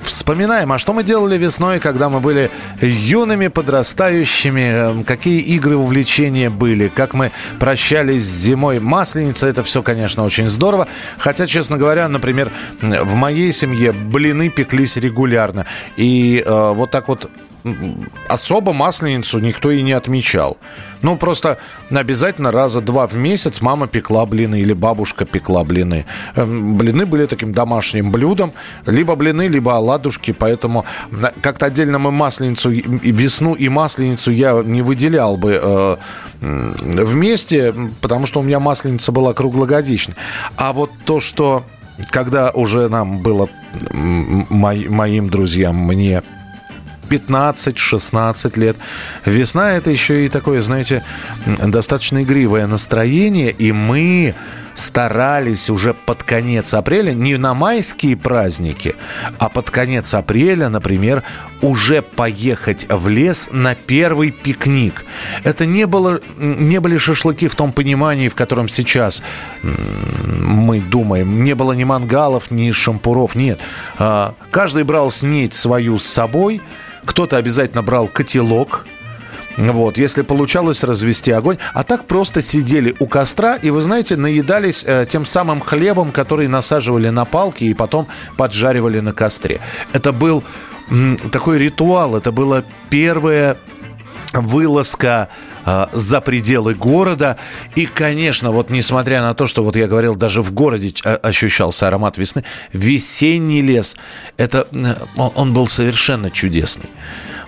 [0.02, 2.50] вспоминаем, а что мы делали весной, когда мы были
[2.82, 8.80] юными, подрастающими, эм, какие игры, увлечения были, как мы прощались с зимой.
[8.80, 10.88] Масленица, это все, конечно, очень здорово.
[11.20, 15.68] Хотя, честно говоря, например, в моей семье блины пеклись регулярно.
[15.96, 17.30] И э, вот так вот
[18.28, 20.58] особо масленицу никто и не отмечал.
[21.02, 21.58] Ну, просто
[21.92, 26.06] обязательно раза два в месяц мама пекла блины или бабушка пекла блины.
[26.36, 28.54] Эм, блины были таким домашним блюдом.
[28.86, 30.32] Либо блины, либо оладушки.
[30.32, 30.86] Поэтому
[31.42, 35.98] как-то отдельно мы масленицу, весну и масленицу я не выделял бы э,
[36.42, 40.16] вместе, потому что у меня масленица была круглогодичной.
[40.56, 41.64] А вот то, что
[42.10, 43.50] когда уже нам было,
[43.94, 46.24] моим друзьям, мне
[47.10, 48.78] 15-16 лет.
[49.26, 51.04] Весна это еще и такое, знаете,
[51.66, 54.36] достаточно игривое настроение, и мы
[54.78, 58.96] старались уже под конец апреля, не на майские праздники,
[59.40, 61.24] а под конец апреля, например,
[61.62, 65.04] уже поехать в лес на первый пикник.
[65.44, 69.24] Это не, было, не были шашлыки в том понимании, в котором сейчас
[69.64, 71.44] мы думаем.
[71.44, 73.60] Не было ни мангалов, ни шампуров, нет.
[73.98, 76.62] А, каждый брал снеть свою с собой–
[77.08, 78.86] кто-то обязательно брал котелок,
[79.58, 81.58] вот, если получалось развести огонь.
[81.74, 86.48] А так просто сидели у костра и, вы знаете, наедались э, тем самым хлебом, который
[86.48, 89.60] насаживали на палки и потом поджаривали на костре.
[89.94, 90.44] Это был
[90.90, 93.58] м, такой ритуал, это было первое
[94.34, 95.30] вылазка
[95.66, 97.38] э, за пределы города.
[97.76, 101.88] И, конечно, вот несмотря на то, что вот я говорил, даже в городе а, ощущался
[101.88, 102.44] аромат весны,
[102.74, 103.98] весенний лес,
[104.38, 106.90] это, э, он был совершенно чудесный.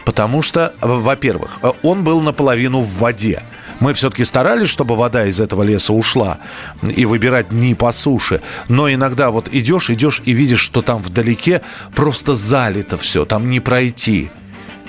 [0.09, 3.43] Потому что, во-первых, он был наполовину в воде.
[3.79, 6.39] Мы все-таки старались, чтобы вода из этого леса ушла
[6.81, 8.41] и выбирать дни по суше.
[8.69, 11.61] Но иногда вот идешь, идешь и видишь, что там вдалеке
[11.95, 14.31] просто залито все, там не пройти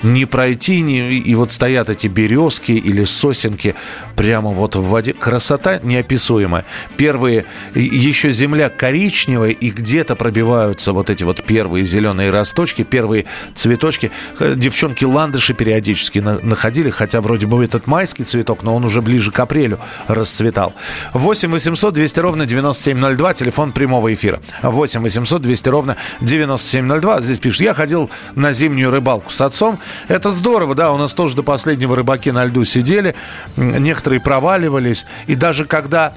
[0.03, 3.75] не пройти, не, и вот стоят эти березки или сосенки
[4.15, 5.13] прямо вот в воде.
[5.13, 6.65] Красота неописуемая.
[6.97, 14.11] Первые, еще земля коричневая, и где-то пробиваются вот эти вот первые зеленые росточки, первые цветочки.
[14.39, 19.31] Девчонки ландыши периодически на, находили, хотя вроде бы этот майский цветок, но он уже ближе
[19.31, 20.73] к апрелю расцветал.
[21.13, 24.39] 8 800 200 ровно 9702, телефон прямого эфира.
[24.61, 27.21] 8 800 200 ровно 9702.
[27.21, 31.35] Здесь пишет, я ходил на зимнюю рыбалку с отцом, это здорово, да, у нас тоже
[31.35, 33.15] до последнего рыбаки на льду сидели,
[33.57, 36.13] некоторые проваливались, и даже когда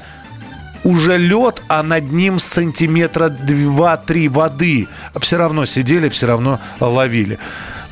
[0.85, 4.89] уже лед, а над ним сантиметра 2-3 воды.
[5.19, 7.39] Все равно сидели, все равно ловили.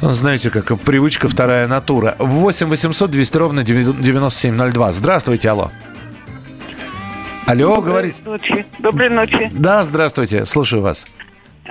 [0.01, 2.17] Знаете, как привычка вторая натура.
[2.19, 4.93] 8 800 200 ровно 9702.
[4.93, 5.71] Здравствуйте, алло.
[7.47, 8.23] Алло, Доброй говорите.
[8.25, 8.67] Ночи.
[8.79, 9.51] Доброй ночи.
[9.53, 11.07] Да, здравствуйте, слушаю вас.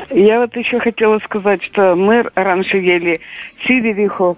[0.09, 3.19] Я вот еще хотела сказать, что мы раньше ели
[3.67, 4.37] сидериху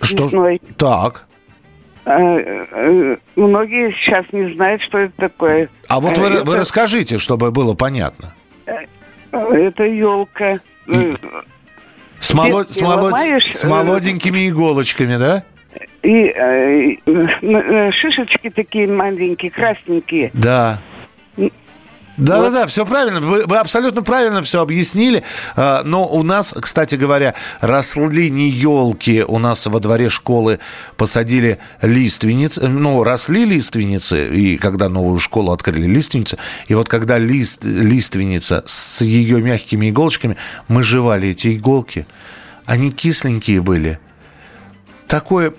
[0.00, 0.24] Что?
[0.24, 0.60] весной.
[0.78, 1.26] Так.
[2.04, 2.12] Э,
[2.70, 5.68] э, Многие сейчас не знают, что это такое.
[5.88, 8.32] А вот Э, вы, это, вы расскажите, чтобы было понятно.
[9.32, 10.60] это елка.
[10.88, 11.14] Э,
[12.20, 15.42] С, моло- с, молод- с э, молоденькими иголочками, да?
[16.02, 20.30] И э, э, шишечки такие маленькие, красненькие.
[20.32, 20.80] Да.
[22.16, 23.20] Да, да, да, все правильно.
[23.20, 25.22] Вы, вы абсолютно правильно все объяснили.
[25.54, 29.22] А, Но у нас, кстати говоря, росли не елки.
[29.26, 30.58] У нас во дворе школы
[30.96, 32.66] посадили лиственницы.
[32.68, 34.28] Ну, росли лиственницы.
[34.34, 36.38] И когда новую школу открыли лиственницы.
[36.68, 40.36] И вот когда лист, лиственница с ее мягкими иголочками,
[40.68, 42.06] мы жевали эти иголки.
[42.64, 43.98] Они кисленькие были.
[45.06, 45.52] Такое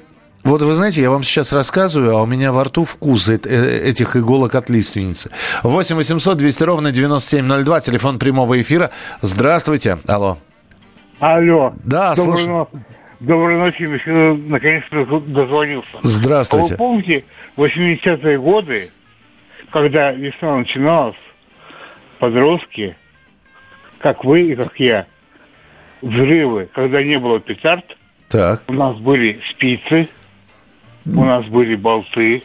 [0.48, 3.38] вот вы знаете, я вам сейчас рассказываю, а у меня во рту вкус э-
[3.84, 5.32] этих иголок от лиственницы.
[5.64, 8.92] 8 800 200 ровно 9702, телефон прямого эфира.
[9.22, 9.98] Здравствуйте.
[10.08, 10.38] Алло.
[11.20, 11.72] Алло.
[11.84, 12.68] Да, Доброй слушаю.
[13.20, 13.84] Доброй ночи,
[14.48, 15.90] наконец-то дозвонился.
[16.02, 16.68] Здравствуйте.
[16.68, 17.26] А вы помните
[17.58, 18.92] 80-е годы,
[19.72, 21.16] когда весна начиналась,
[22.20, 22.96] подростки,
[24.00, 25.08] как вы и как я,
[26.02, 27.86] взрывы, когда не было петард,
[28.30, 28.64] Так.
[28.68, 30.10] у нас были спицы,
[31.16, 32.42] у нас были болты.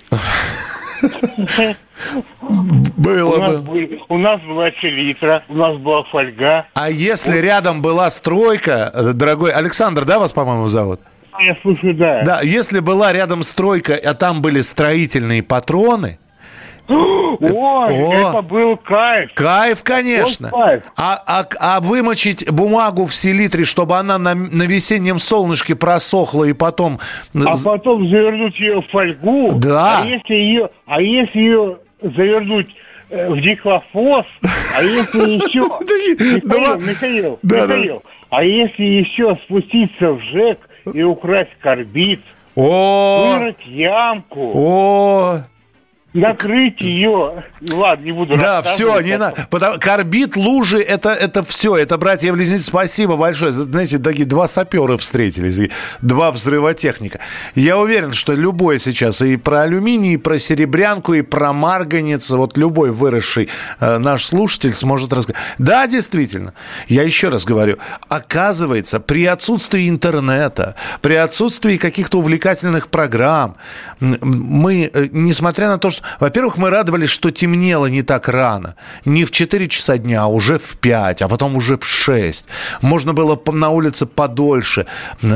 [2.97, 6.67] Было у нас, были- у нас была селитра, у нас была фольга.
[6.75, 11.01] А если рядом была стройка, дорогой Александр, да, вас, по-моему, зовут?
[11.41, 12.23] Я слушаю, да.
[12.25, 16.19] Да, если была рядом стройка, а там были строительные патроны,
[16.89, 19.33] Ой, это был кайф.
[19.35, 20.51] Кайф, конечно.
[20.51, 20.83] Кайф.
[20.97, 26.53] А, а, а вымочить бумагу в селитре, чтобы она на, на весеннем солнышке просохла и
[26.53, 26.99] потом...
[27.35, 29.53] А потом завернуть ее в фольгу.
[29.55, 30.03] Да.
[30.03, 32.69] А если ее, а если ее завернуть
[33.11, 34.27] э, в дихлофос,
[34.77, 35.61] а если еще...
[36.43, 37.39] Михаил, Михаил.
[37.43, 40.59] Михаил, а если еще спуститься в ЖЭК
[40.93, 42.21] и украсть карбид,
[42.55, 43.37] О!
[43.39, 45.43] вырыть ямку, О!
[46.15, 47.45] Накрыть ее.
[47.71, 49.47] Ладно, не буду Да, все, не надо.
[49.51, 51.77] Потому, корбит, лужи, это, это все.
[51.77, 52.65] Это братья-близнецы.
[52.65, 53.53] Спасибо большое.
[53.53, 55.71] Знаете, такие два сапера встретились,
[56.01, 57.21] два взрывотехника.
[57.55, 62.59] Я уверен, что любой сейчас и про алюминий, и про серебрянку, и про марганец, вот
[62.59, 63.49] любой выросший
[63.81, 65.41] э, наш слушатель сможет рассказать.
[65.59, 66.53] Да, действительно.
[66.89, 67.79] Я еще раз говорю.
[68.09, 73.57] Оказывается, при отсутствии интернета, при отсутствии каких-то увлекательных программ,
[74.01, 78.77] мы, э, несмотря на то, что во-первых, мы радовались, что темнело не так рано.
[79.05, 82.47] Не в 4 часа дня, а уже в 5, а потом уже в 6.
[82.81, 84.87] Можно было на улице подольше
[85.23, 85.27] э,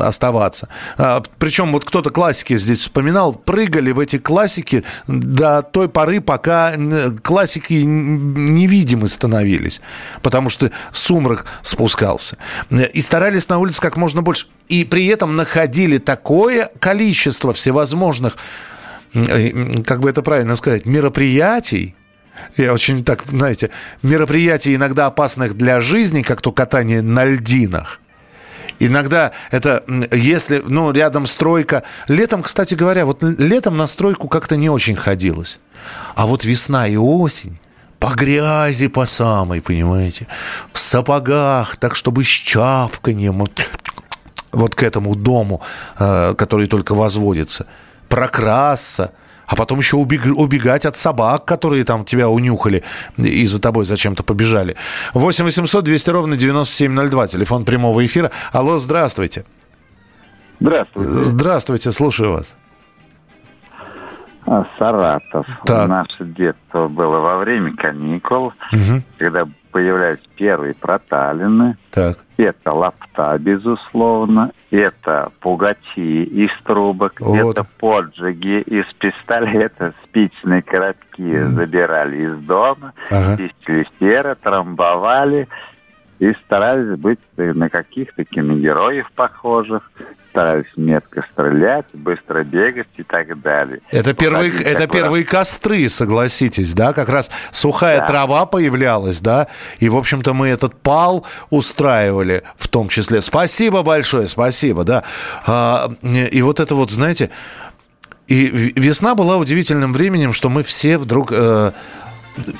[0.00, 0.68] оставаться.
[0.96, 6.74] А, причем вот кто-то классики здесь вспоминал, прыгали в эти классики до той поры, пока
[7.22, 9.80] классики невидимы становились.
[10.22, 12.36] Потому что сумрак спускался.
[12.70, 14.46] И старались на улице как можно больше.
[14.68, 18.70] И при этом находили такое количество всевозможных Э,
[19.12, 21.94] как бы это правильно сказать, мероприятий,
[22.56, 23.70] я очень так, знаете,
[24.02, 28.00] мероприятий иногда опасных для жизни, как то катание на льдинах.
[28.78, 31.84] Иногда это, если, ну, рядом стройка.
[32.08, 35.60] Летом, кстати говоря, вот летом на стройку как-то не очень ходилось.
[36.14, 37.60] А вот весна и осень,
[38.00, 40.26] по грязи по самой, понимаете,
[40.72, 43.68] в сапогах, так чтобы с чавканием вот,
[44.50, 45.60] вот к этому дому,
[45.98, 47.66] э, который только возводится–
[48.12, 49.14] прокрасться,
[49.46, 52.84] а потом еще убег, убегать от собак, которые там тебя унюхали
[53.16, 54.76] и за тобой зачем-то побежали.
[55.14, 58.30] 8 800 200 ровно 9702, телефон прямого эфира.
[58.52, 59.46] Алло, здравствуйте.
[60.60, 61.10] Здравствуйте.
[61.10, 62.56] Здравствуйте, слушаю вас.
[64.46, 65.46] А, Саратов.
[65.64, 65.88] Так.
[65.88, 69.02] Наше детство было во время каникул, угу.
[69.16, 71.76] когда появлялись первые проталины.
[71.90, 72.18] Так.
[72.36, 74.52] Это лапта, безусловно.
[74.70, 77.20] Это пугачи из трубок.
[77.20, 77.58] Вот.
[77.58, 79.94] Это поджиги из пистолета.
[80.04, 81.46] Спичные коротки mm.
[81.54, 82.92] забирали из дома.
[83.10, 83.36] Ага.
[83.38, 85.48] Чистили серо, трамбовали.
[86.18, 89.90] И старались быть на каких-то киногероев похожих
[90.32, 93.80] старались метко стрелять, быстро бегать и так далее.
[93.90, 96.92] Это первые, это первые костры, согласитесь, да?
[96.94, 98.06] Как раз сухая да.
[98.06, 99.48] трава появлялась, да?
[99.78, 103.20] И, в общем-то, мы этот пал устраивали в том числе.
[103.20, 105.04] Спасибо большое, спасибо, да.
[105.46, 107.30] А, и вот это вот, знаете,
[108.26, 111.28] и весна была удивительным временем, что мы все вдруг...
[111.32, 111.72] Э,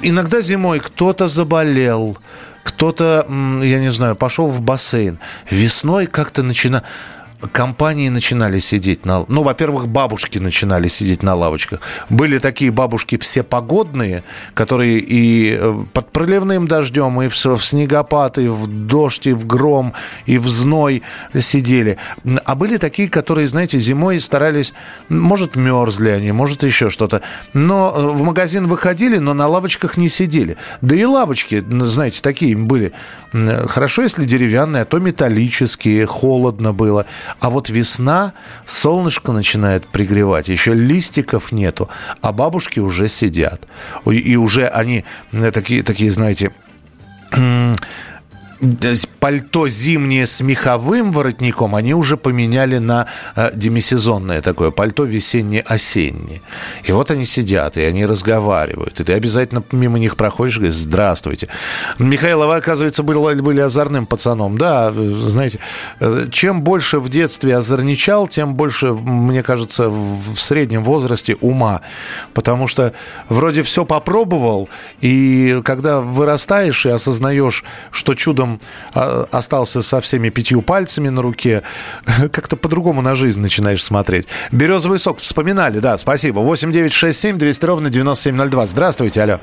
[0.03, 2.19] иногда зимой кто-то заболел,
[2.63, 3.27] кто-то,
[3.63, 5.19] я не знаю, пошел в бассейн.
[5.51, 6.83] Весной как-то начина
[7.51, 9.25] компании начинали сидеть на...
[9.29, 11.81] Ну, во-первых, бабушки начинали сидеть на лавочках.
[12.09, 14.23] Были такие бабушки все погодные,
[14.55, 19.47] которые и э, под проливным дождем, и в, в снегопад, и в дождь, и в
[19.47, 19.93] гром,
[20.27, 21.03] и в зной
[21.39, 21.99] сидели.
[22.45, 24.75] А были такие, которые, знаете, зимой старались...
[25.09, 27.23] Может, мерзли они, может, еще что-то.
[27.53, 30.57] Но э, в магазин выходили, но на лавочках не сидели.
[30.81, 32.93] Да и лавочки, знаете, такие были.
[33.33, 37.07] Хорошо, если деревянные, а то металлические, холодно было.
[37.41, 38.33] А вот весна,
[38.67, 41.89] солнышко начинает пригревать, еще листиков нету,
[42.21, 43.67] а бабушки уже сидят.
[44.07, 46.53] И уже они э, такие, такие знаете,
[49.19, 56.43] пальто зимнее с меховым воротником они уже поменяли на э, демисезонное такое пальто весеннее-осеннее.
[56.85, 59.01] И вот они сидят, и они разговаривают.
[59.01, 61.49] И ты обязательно мимо них проходишь и говоришь «Здравствуйте».
[61.99, 64.59] Михаил, а вы, оказывается, были, были озорным пацаном.
[64.59, 65.59] Да, знаете,
[66.01, 71.83] э, чем больше в детстве озорничал, тем больше, мне кажется, в среднем возрасте ума.
[72.35, 72.93] Потому что
[73.29, 74.69] вроде все попробовал,
[75.01, 78.52] и когда вырастаешь и осознаешь, что чудом
[78.95, 81.63] а, остался со всеми пятью пальцами на руке,
[82.33, 84.29] как-то по-другому на жизнь начинаешь смотреть.
[84.51, 86.41] Березовый сок вспоминали, да, спасибо.
[86.41, 88.67] 8 9 6 7 200 ровно 9702.
[88.67, 89.39] Здравствуйте, алло.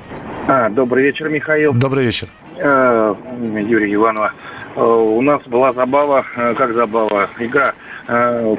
[0.47, 1.73] А, добрый вечер, Михаил.
[1.73, 2.27] Добрый вечер.
[2.57, 4.33] А, Юрий Иванова.
[4.75, 7.73] А, у нас была забава, как забава, игра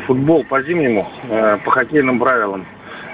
[0.07, 1.11] футбол по зимнему,
[1.65, 2.65] по хоккейным правилам.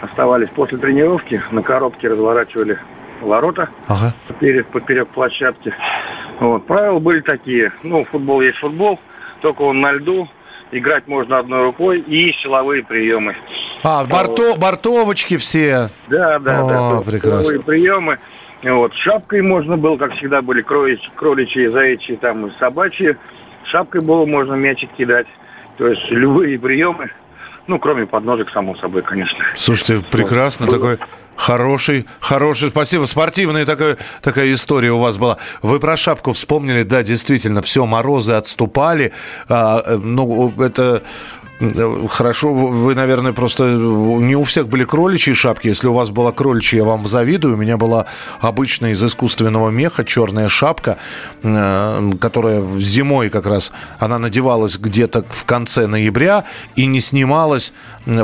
[0.02, 2.78] Оставались после тренировки, на коробке разворачивали
[3.22, 4.12] ворота ага.
[4.28, 5.74] поперек, поперек площадки.
[6.40, 6.66] Вот.
[6.66, 7.72] Правила были такие.
[7.82, 9.00] Ну, футбол есть футбол,
[9.40, 10.28] только он на льду.
[10.72, 13.36] Играть можно одной рукой и силовые приемы.
[13.84, 14.58] А, борто, вот.
[14.58, 15.90] бортовочки все.
[16.08, 17.00] Да, да, О, да.
[17.02, 17.44] Прекрасно.
[17.44, 18.18] Силовые приемы.
[18.64, 18.92] Вот.
[18.94, 23.16] Шапкой можно было, как всегда, были кроличьи, кроличьи заячьи, там собачьи.
[23.70, 25.26] Шапкой было можно мячик кидать.
[25.78, 27.10] То есть любые приемы.
[27.68, 29.44] Ну, кроме подножек, само собой, конечно.
[29.54, 30.66] Слушайте, прекрасно.
[30.66, 30.74] Вот.
[30.74, 30.98] Такой
[31.36, 33.04] Хороший, хороший, спасибо.
[33.04, 35.36] Спортивная такая, такая история у вас была.
[35.62, 39.12] Вы про шапку вспомнили, да, действительно, все, морозы отступали.
[39.48, 41.02] А, ну, это
[41.58, 45.68] Хорошо, вы, наверное, просто не у всех были кроличьи шапки.
[45.68, 47.54] Если у вас была кроличья, я вам завидую.
[47.54, 48.06] У меня была
[48.40, 50.98] обычная из искусственного меха черная шапка,
[51.42, 56.44] э, которая зимой как раз она надевалась где-то в конце ноября
[56.74, 57.72] и не снималась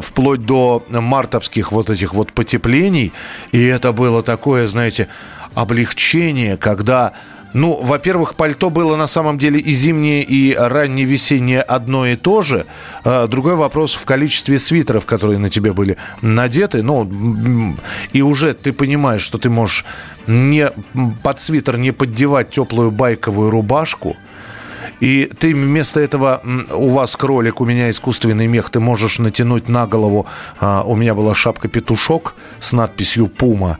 [0.02, 3.14] вплоть до мартовских вот этих вот потеплений.
[3.52, 5.08] И это было такое, знаете,
[5.54, 7.14] облегчение, когда
[7.52, 12.42] ну, во-первых, пальто было на самом деле и зимнее, и раннее весеннее одно и то
[12.42, 12.66] же.
[13.04, 16.82] А, другой вопрос в количестве свитеров, которые на тебе были надеты.
[16.82, 17.76] Ну,
[18.12, 19.84] и уже ты понимаешь, что ты можешь
[20.26, 20.70] не,
[21.22, 24.16] под свитер не поддевать теплую байковую рубашку.
[25.00, 26.42] И ты вместо этого,
[26.72, 30.26] у вас кролик, у меня искусственный мех, ты можешь натянуть на голову,
[30.58, 33.78] а, у меня была шапка-петушок с надписью «Пума»,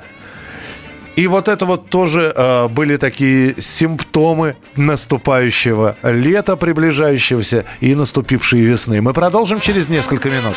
[1.17, 9.01] и вот это вот тоже э, были такие симптомы наступающего лета, приближающегося и наступившей весны.
[9.03, 10.57] Мы продолжим через несколько минут.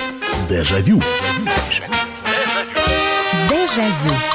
[0.50, 1.02] Дежавю.
[3.50, 4.35] Дежавю.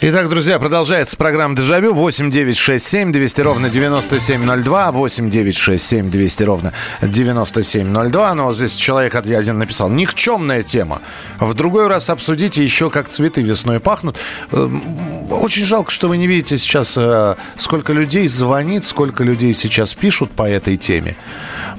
[0.00, 1.92] Итак, друзья, продолжается программа «Дежавю».
[1.92, 4.92] 8 9 6 7 200 ровно 9702.
[4.92, 6.72] 8 9 6 7 200 ровно
[7.02, 8.34] 9702.
[8.34, 9.90] Но здесь человек от один написал.
[9.90, 11.02] Никчемная тема.
[11.40, 14.16] В другой раз обсудите еще, как цветы весной пахнут.
[14.52, 19.94] Эм, очень жалко, что вы не видите сейчас, э, сколько людей звонит, сколько людей сейчас
[19.94, 21.16] пишут по этой теме.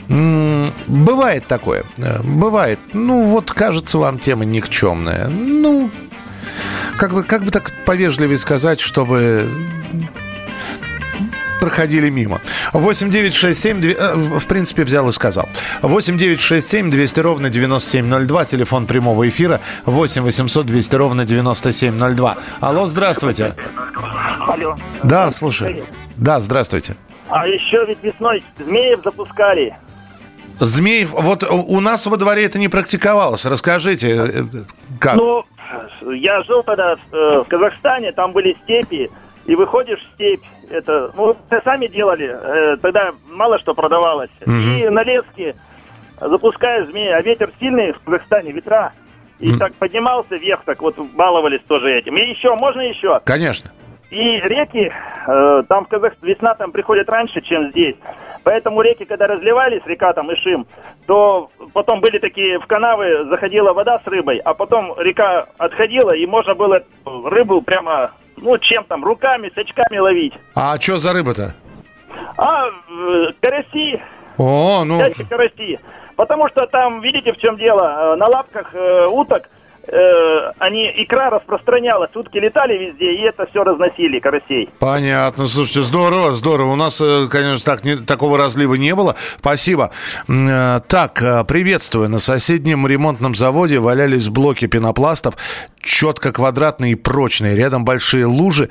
[0.10, 1.86] Бывает такое.
[1.98, 2.80] Э, бывает.
[2.92, 5.30] Ну, вот кажется вам тема никчемная.
[5.30, 5.90] Ну,
[7.00, 9.50] как бы, как бы так повежливее сказать, чтобы
[11.62, 12.42] проходили мимо.
[12.74, 15.48] 8 9 6 7, 2, в принципе, взял и сказал.
[15.82, 22.38] 8 9 6 7 200 ровно 9702, телефон прямого эфира 8 800 200 ровно 9702.
[22.60, 23.56] Алло, здравствуйте.
[24.42, 24.78] Алло.
[25.04, 25.84] Да, слушай.
[26.18, 26.98] Да, здравствуйте.
[27.30, 29.74] А еще ведь весной змеев запускали.
[30.60, 33.46] Змеев, вот у нас во дворе это не практиковалось.
[33.46, 34.44] Расскажите, э,
[35.00, 35.16] как?
[35.16, 35.46] Ну,
[36.02, 39.10] я жил тогда э, в Казахстане, там были степи,
[39.46, 44.30] и выходишь в степь, это, ну, сами делали, э, тогда мало что продавалось.
[44.42, 44.52] Угу.
[44.52, 45.56] И на леске
[46.20, 48.94] запускаешь змеи, а ветер сильный в Казахстане, ветра.
[49.40, 49.60] И угу.
[49.60, 52.18] так поднимался вверх, так вот баловались тоже этим.
[52.18, 53.22] И еще, можно еще?
[53.24, 53.72] Конечно.
[54.12, 54.92] И реки,
[55.28, 57.96] э, там в Казахстане весна там приходит раньше, чем здесь.
[58.44, 60.66] Поэтому реки, когда разливались, река там Ишим,
[61.06, 66.26] то потом были такие, в канавы заходила вода с рыбой, а потом река отходила, и
[66.26, 70.34] можно было рыбу прямо, ну, чем там, руками, с очками ловить.
[70.56, 71.56] А что за рыба-то?
[72.38, 74.02] А, э, караси.
[74.38, 75.00] О, ну...
[75.30, 75.80] Караси.
[76.16, 79.50] Потому что там, видите, в чем дело, э, на лапках э, уток
[79.92, 84.70] э, они, икра распространялась, утки летали везде, и это все разносили, карасей.
[84.80, 86.74] Понятно, слушайте, здорово, здорово.
[86.74, 89.16] У нас, э, конечно, так, не, такого разлива не было.
[89.40, 89.92] Спасибо.
[90.28, 92.10] Э, так, э, приветствую.
[92.10, 95.36] На соседнем ремонтном заводе валялись блоки пенопластов,
[95.82, 97.56] четко квадратные и прочные.
[97.56, 98.70] Рядом большие лужи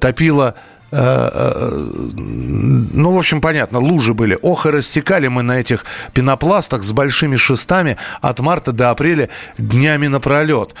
[0.00, 0.54] топило
[0.94, 4.38] ну, в общем, понятно, лужи были.
[4.42, 9.28] Ох, и рассекали мы на этих пенопластах с большими шестами от марта до апреля
[9.58, 10.74] днями напролет.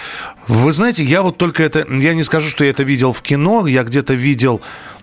[0.46, 1.84] Вы знаете, я вот только это...
[1.90, 4.60] Я не скажу, что я это видел в кино, я где-то видел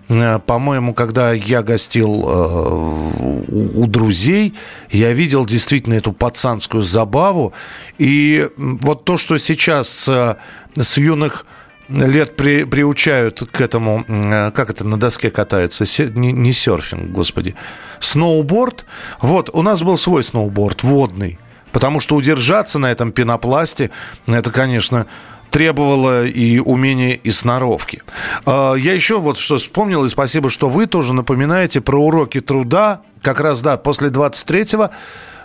[0.08, 4.54] э, по-моему, когда я гостил э, у, друзей,
[4.90, 7.52] я видел действительно эту пацанскую забаву.
[7.98, 10.36] И вот то, что сейчас э,
[10.74, 11.44] с юных
[11.88, 17.54] лет при, приучают к этому, э, как это на доске катается, не, не серфинг, господи,
[18.00, 18.84] сноуборд.
[19.20, 21.38] Вот, у нас был свой сноуборд, водный,
[21.72, 23.90] потому что удержаться на этом пенопласте,
[24.26, 25.06] это, конечно,
[25.50, 28.02] требовало и умения, и сноровки.
[28.46, 33.02] А, я еще вот что вспомнил, и спасибо, что вы тоже напоминаете про уроки труда.
[33.20, 34.90] Как раз, да, после 23-го,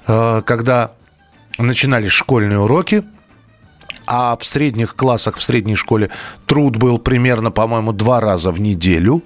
[0.08, 0.94] э, когда
[1.60, 3.04] начинались школьные уроки,
[4.08, 6.10] а в средних классах, в средней школе
[6.46, 9.22] труд был примерно, по-моему, два раза в неделю.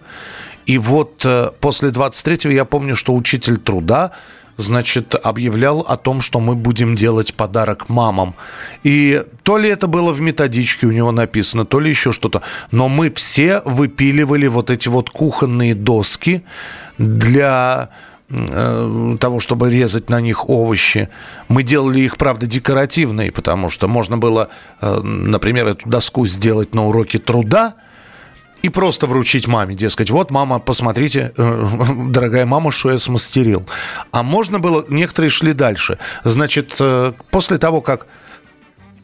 [0.66, 4.12] И вот э, после 23-го я помню, что учитель труда
[4.58, 8.36] значит, объявлял о том, что мы будем делать подарок мамам.
[8.84, 12.42] И то ли это было в методичке у него написано, то ли еще что-то.
[12.72, 16.44] Но мы все выпиливали вот эти вот кухонные доски
[16.98, 17.90] для
[19.20, 21.10] того, чтобы резать на них овощи.
[21.48, 24.50] Мы делали их, правда, декоративные, потому что можно было,
[24.82, 27.76] э, например, эту доску сделать на уроке труда,
[28.62, 31.68] и просто вручить маме, дескать, вот, мама, посмотрите, э,
[32.08, 33.66] дорогая мама, что я смастерил.
[34.12, 35.98] А можно было, некоторые шли дальше.
[36.24, 38.08] Значит, э, после того, как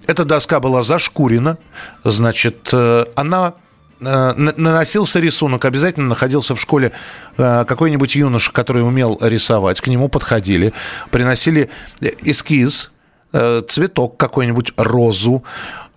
[0.06, 1.58] эта доска была зашкурена,
[2.04, 3.56] значит, э, она
[4.00, 6.92] наносился рисунок, обязательно находился в школе
[7.36, 10.74] какой-нибудь юноша, который умел рисовать, к нему подходили,
[11.12, 11.70] приносили
[12.02, 12.92] эскиз,
[13.32, 15.44] цветок какой-нибудь, розу,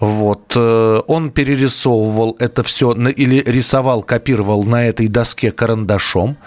[0.00, 0.54] вот.
[0.56, 6.38] Э, он перерисовывал это все или рисовал, копировал на этой доске карандашом.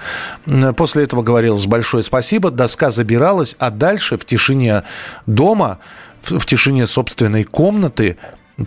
[0.76, 4.84] После этого говорилось большое спасибо, доска забиралась, а дальше в тишине
[5.28, 5.78] дома,
[6.24, 8.18] в тишине собственной комнаты,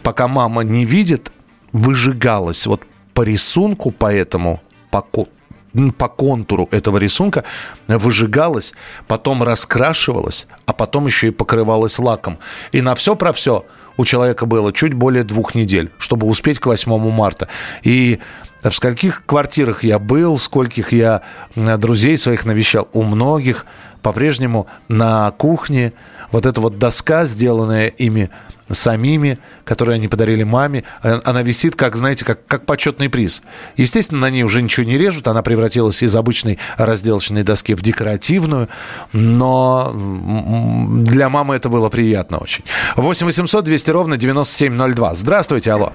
[0.03, 1.33] пока мама не видит,
[1.77, 2.83] выжигалась вот
[3.15, 4.61] по рисунку, по этому,
[4.91, 7.45] по, по контуру этого рисунка
[7.87, 8.75] выжигалась,
[9.09, 12.39] потом раскрашивалась, а потом еще и покрывалась лаком.
[12.73, 13.65] И на все про все–
[13.97, 17.49] у человека было чуть более двух недель, чтобы успеть к 8 марта.
[17.83, 18.21] И
[18.63, 21.23] в скольких квартирах я был, скольких я
[21.55, 22.89] э, друзей своих навещал.
[22.93, 23.67] У многих
[24.03, 25.93] по-прежнему на кухне
[26.31, 28.31] вот эта вот доска, сделанная ими
[28.71, 30.85] самими, которую они подарили маме.
[31.03, 33.43] Она висит, как, знаете, как, как почетный приз.
[33.77, 35.29] Естественно, на ней уже ничего не режут.
[35.29, 38.69] Она превратилась из обычной разделочной доски в декоративную.
[39.13, 42.65] Но для мамы это было приятно очень.
[42.97, 45.15] 8 800 200 ровно 9702.
[45.15, 45.93] Здравствуйте, алло.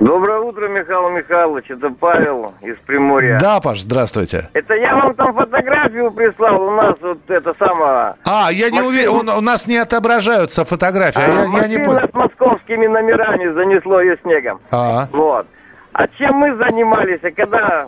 [0.00, 1.70] Доброе утро, Михаил Михайлович.
[1.70, 3.38] Это Павел из Приморья.
[3.40, 4.50] Да, Паш, здравствуйте.
[4.52, 6.62] Это я вам там фотографию прислал.
[6.62, 8.14] У нас вот это самое...
[8.26, 9.28] А, я не уверен.
[9.28, 11.22] У нас не отображаются фотографии.
[11.22, 12.08] А, я, я не понял.
[12.08, 14.60] с московскими номерами занесло ее снегом.
[14.72, 15.06] А.
[15.12, 15.46] Вот.
[15.92, 17.20] А чем мы занимались?
[17.22, 17.86] А когда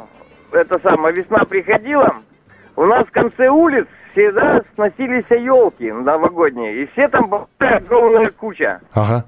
[0.53, 2.15] это самое весна приходила,
[2.77, 6.85] у нас в конце улиц всегда сносились елки новогодние.
[6.85, 8.81] И все там огромная куча.
[8.95, 9.25] Ага.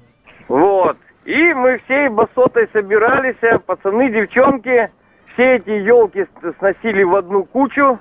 [0.47, 0.97] Вот.
[1.29, 3.35] И мы всей басотой собирались,
[3.67, 4.89] пацаны, девчонки,
[5.31, 6.25] все эти елки
[6.57, 7.99] сносили в одну кучу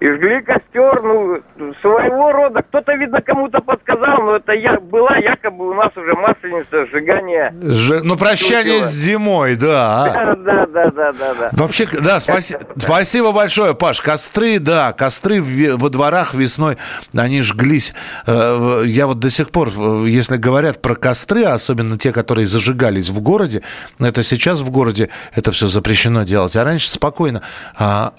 [0.00, 1.42] и жгли костер, ну,
[1.82, 2.62] своего рода.
[2.62, 7.54] Кто-то, видно, кому-то подсказал, но это я, была якобы у нас уже масленица сжигания.
[7.62, 8.00] Ж...
[8.02, 10.34] Ну, прощание с зимой, да.
[10.36, 11.34] Да, да, да, да, да.
[11.34, 11.50] да.
[11.52, 12.56] Вообще, да, спаси...
[12.78, 14.00] спасибо большое, Паш.
[14.00, 16.78] Костры, да, костры во дворах весной,
[17.14, 17.92] они жглись.
[18.26, 19.68] Э, я вот до сих пор,
[20.06, 23.62] если говорят про костры, особенно те, которые зажигались в городе,
[23.98, 26.56] это сейчас в городе это все запрещено делать.
[26.56, 27.42] А раньше спокойно.
[27.76, 28.14] А,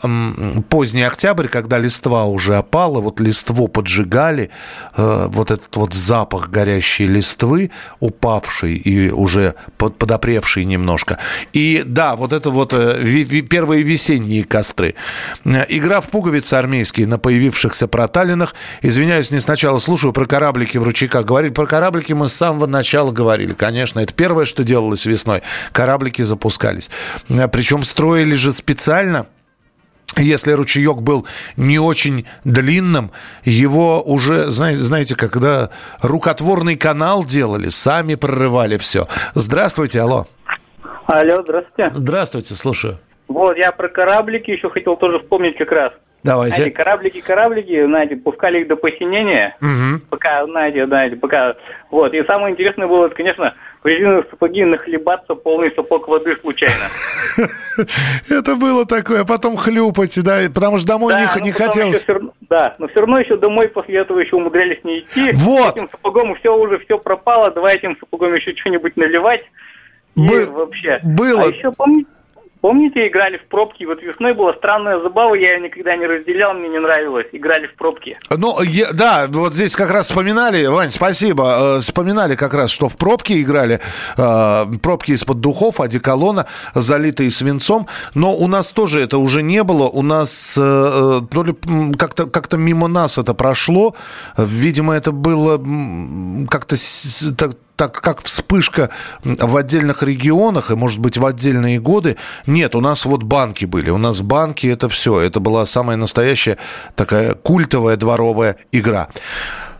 [0.69, 4.49] поздний октябрь, когда когда листва уже опала, вот листво поджигали,
[4.97, 11.17] э, вот этот вот запах горящей листвы, упавшей и уже под, подопревшей немножко.
[11.53, 14.95] И да, вот это вот э, первые весенние костры.
[15.45, 18.53] Э, игра в пуговицы армейские на появившихся проталинах.
[18.81, 21.25] Извиняюсь, не сначала слушаю про кораблики в ручейках.
[21.25, 23.53] Говорили про кораблики мы с самого начала говорили.
[23.53, 25.41] Конечно, это первое, что делалось весной.
[25.71, 26.89] Кораблики запускались.
[27.29, 29.25] Причем строили же специально
[30.17, 31.25] если ручеек был
[31.57, 33.11] не очень длинным,
[33.43, 35.69] его уже, знаете, когда
[36.01, 39.07] рукотворный канал делали, сами прорывали все.
[39.33, 40.27] Здравствуйте, алло.
[41.05, 41.91] Алло, здравствуйте.
[41.93, 42.97] Здравствуйте, слушаю.
[43.27, 45.93] Вот, я про кораблики еще хотел тоже вспомнить как раз.
[46.23, 46.57] Давайте.
[46.57, 50.01] Знаете, кораблики, кораблики, знаете, пускали их до посинения, угу.
[50.09, 51.55] пока, знаете, знаете, пока...
[51.89, 56.83] Вот, и самое интересное было, это, конечно, в резиновые сапоги нахлебаться полный сапог воды случайно.
[58.29, 62.05] Это было такое, а потом хлюпать, да, потому что домой не, не хотелось.
[62.41, 65.31] да, но все равно еще домой после этого еще умудрялись не идти.
[65.33, 65.77] Вот.
[65.77, 69.43] Этим сапогом все уже все пропало, давай этим сапогом еще что-нибудь наливать.
[70.15, 70.99] Бы- вообще.
[71.03, 71.43] Было.
[71.43, 72.09] А еще помните,
[72.61, 73.85] Помните, играли в пробки?
[73.85, 77.25] Вот весной была странная забава, я ее никогда не разделял, мне не нравилось.
[77.31, 78.19] Играли в пробки.
[78.29, 82.87] Ну, я, да, вот здесь как раз вспоминали, Вань, спасибо, э, вспоминали как раз, что
[82.87, 83.79] в пробки играли,
[84.15, 86.45] э, пробки из-под духов, одеколона,
[86.75, 91.45] залитые свинцом, но у нас тоже это уже не было, у нас э, э то
[91.97, 93.95] как-то как мимо нас это прошло,
[94.37, 95.57] видимо, это было
[96.47, 96.75] как-то
[97.81, 98.91] так, как вспышка
[99.23, 102.15] в отдельных регионах и, может быть, в отдельные годы.
[102.45, 103.89] Нет, у нас вот банки были.
[103.89, 105.19] У нас банки– это все.
[105.19, 106.59] Это была самая настоящая
[106.95, 109.07] такая культовая дворовая игра.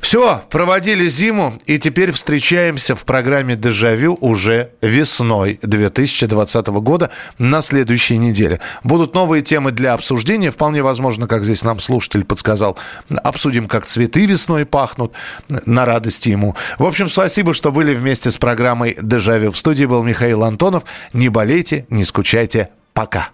[0.02, 8.18] Все, проводили зиму, и теперь встречаемся в программе «Дежавю» уже весной 2020 года на следующей
[8.18, 8.60] неделе.
[8.84, 10.50] Будут новые темы для обсуждения.
[10.50, 12.78] Вполне возможно, как здесь нам слушатель подсказал,
[13.24, 15.14] обсудим, как цветы весной пахнут,
[15.48, 16.56] на радости ему.
[16.80, 19.52] В общем, спасибо, что были вместе с программой «Дежавю».
[19.52, 20.84] В студии был Михаил Антонов.
[21.14, 22.70] Не болейте, не скучайте.
[22.94, 23.30] Пока.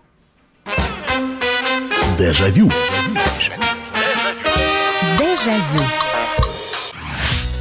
[2.19, 2.69] Дежавю.
[2.69, 3.63] Дежавю.
[5.17, 6.06] Дежавю.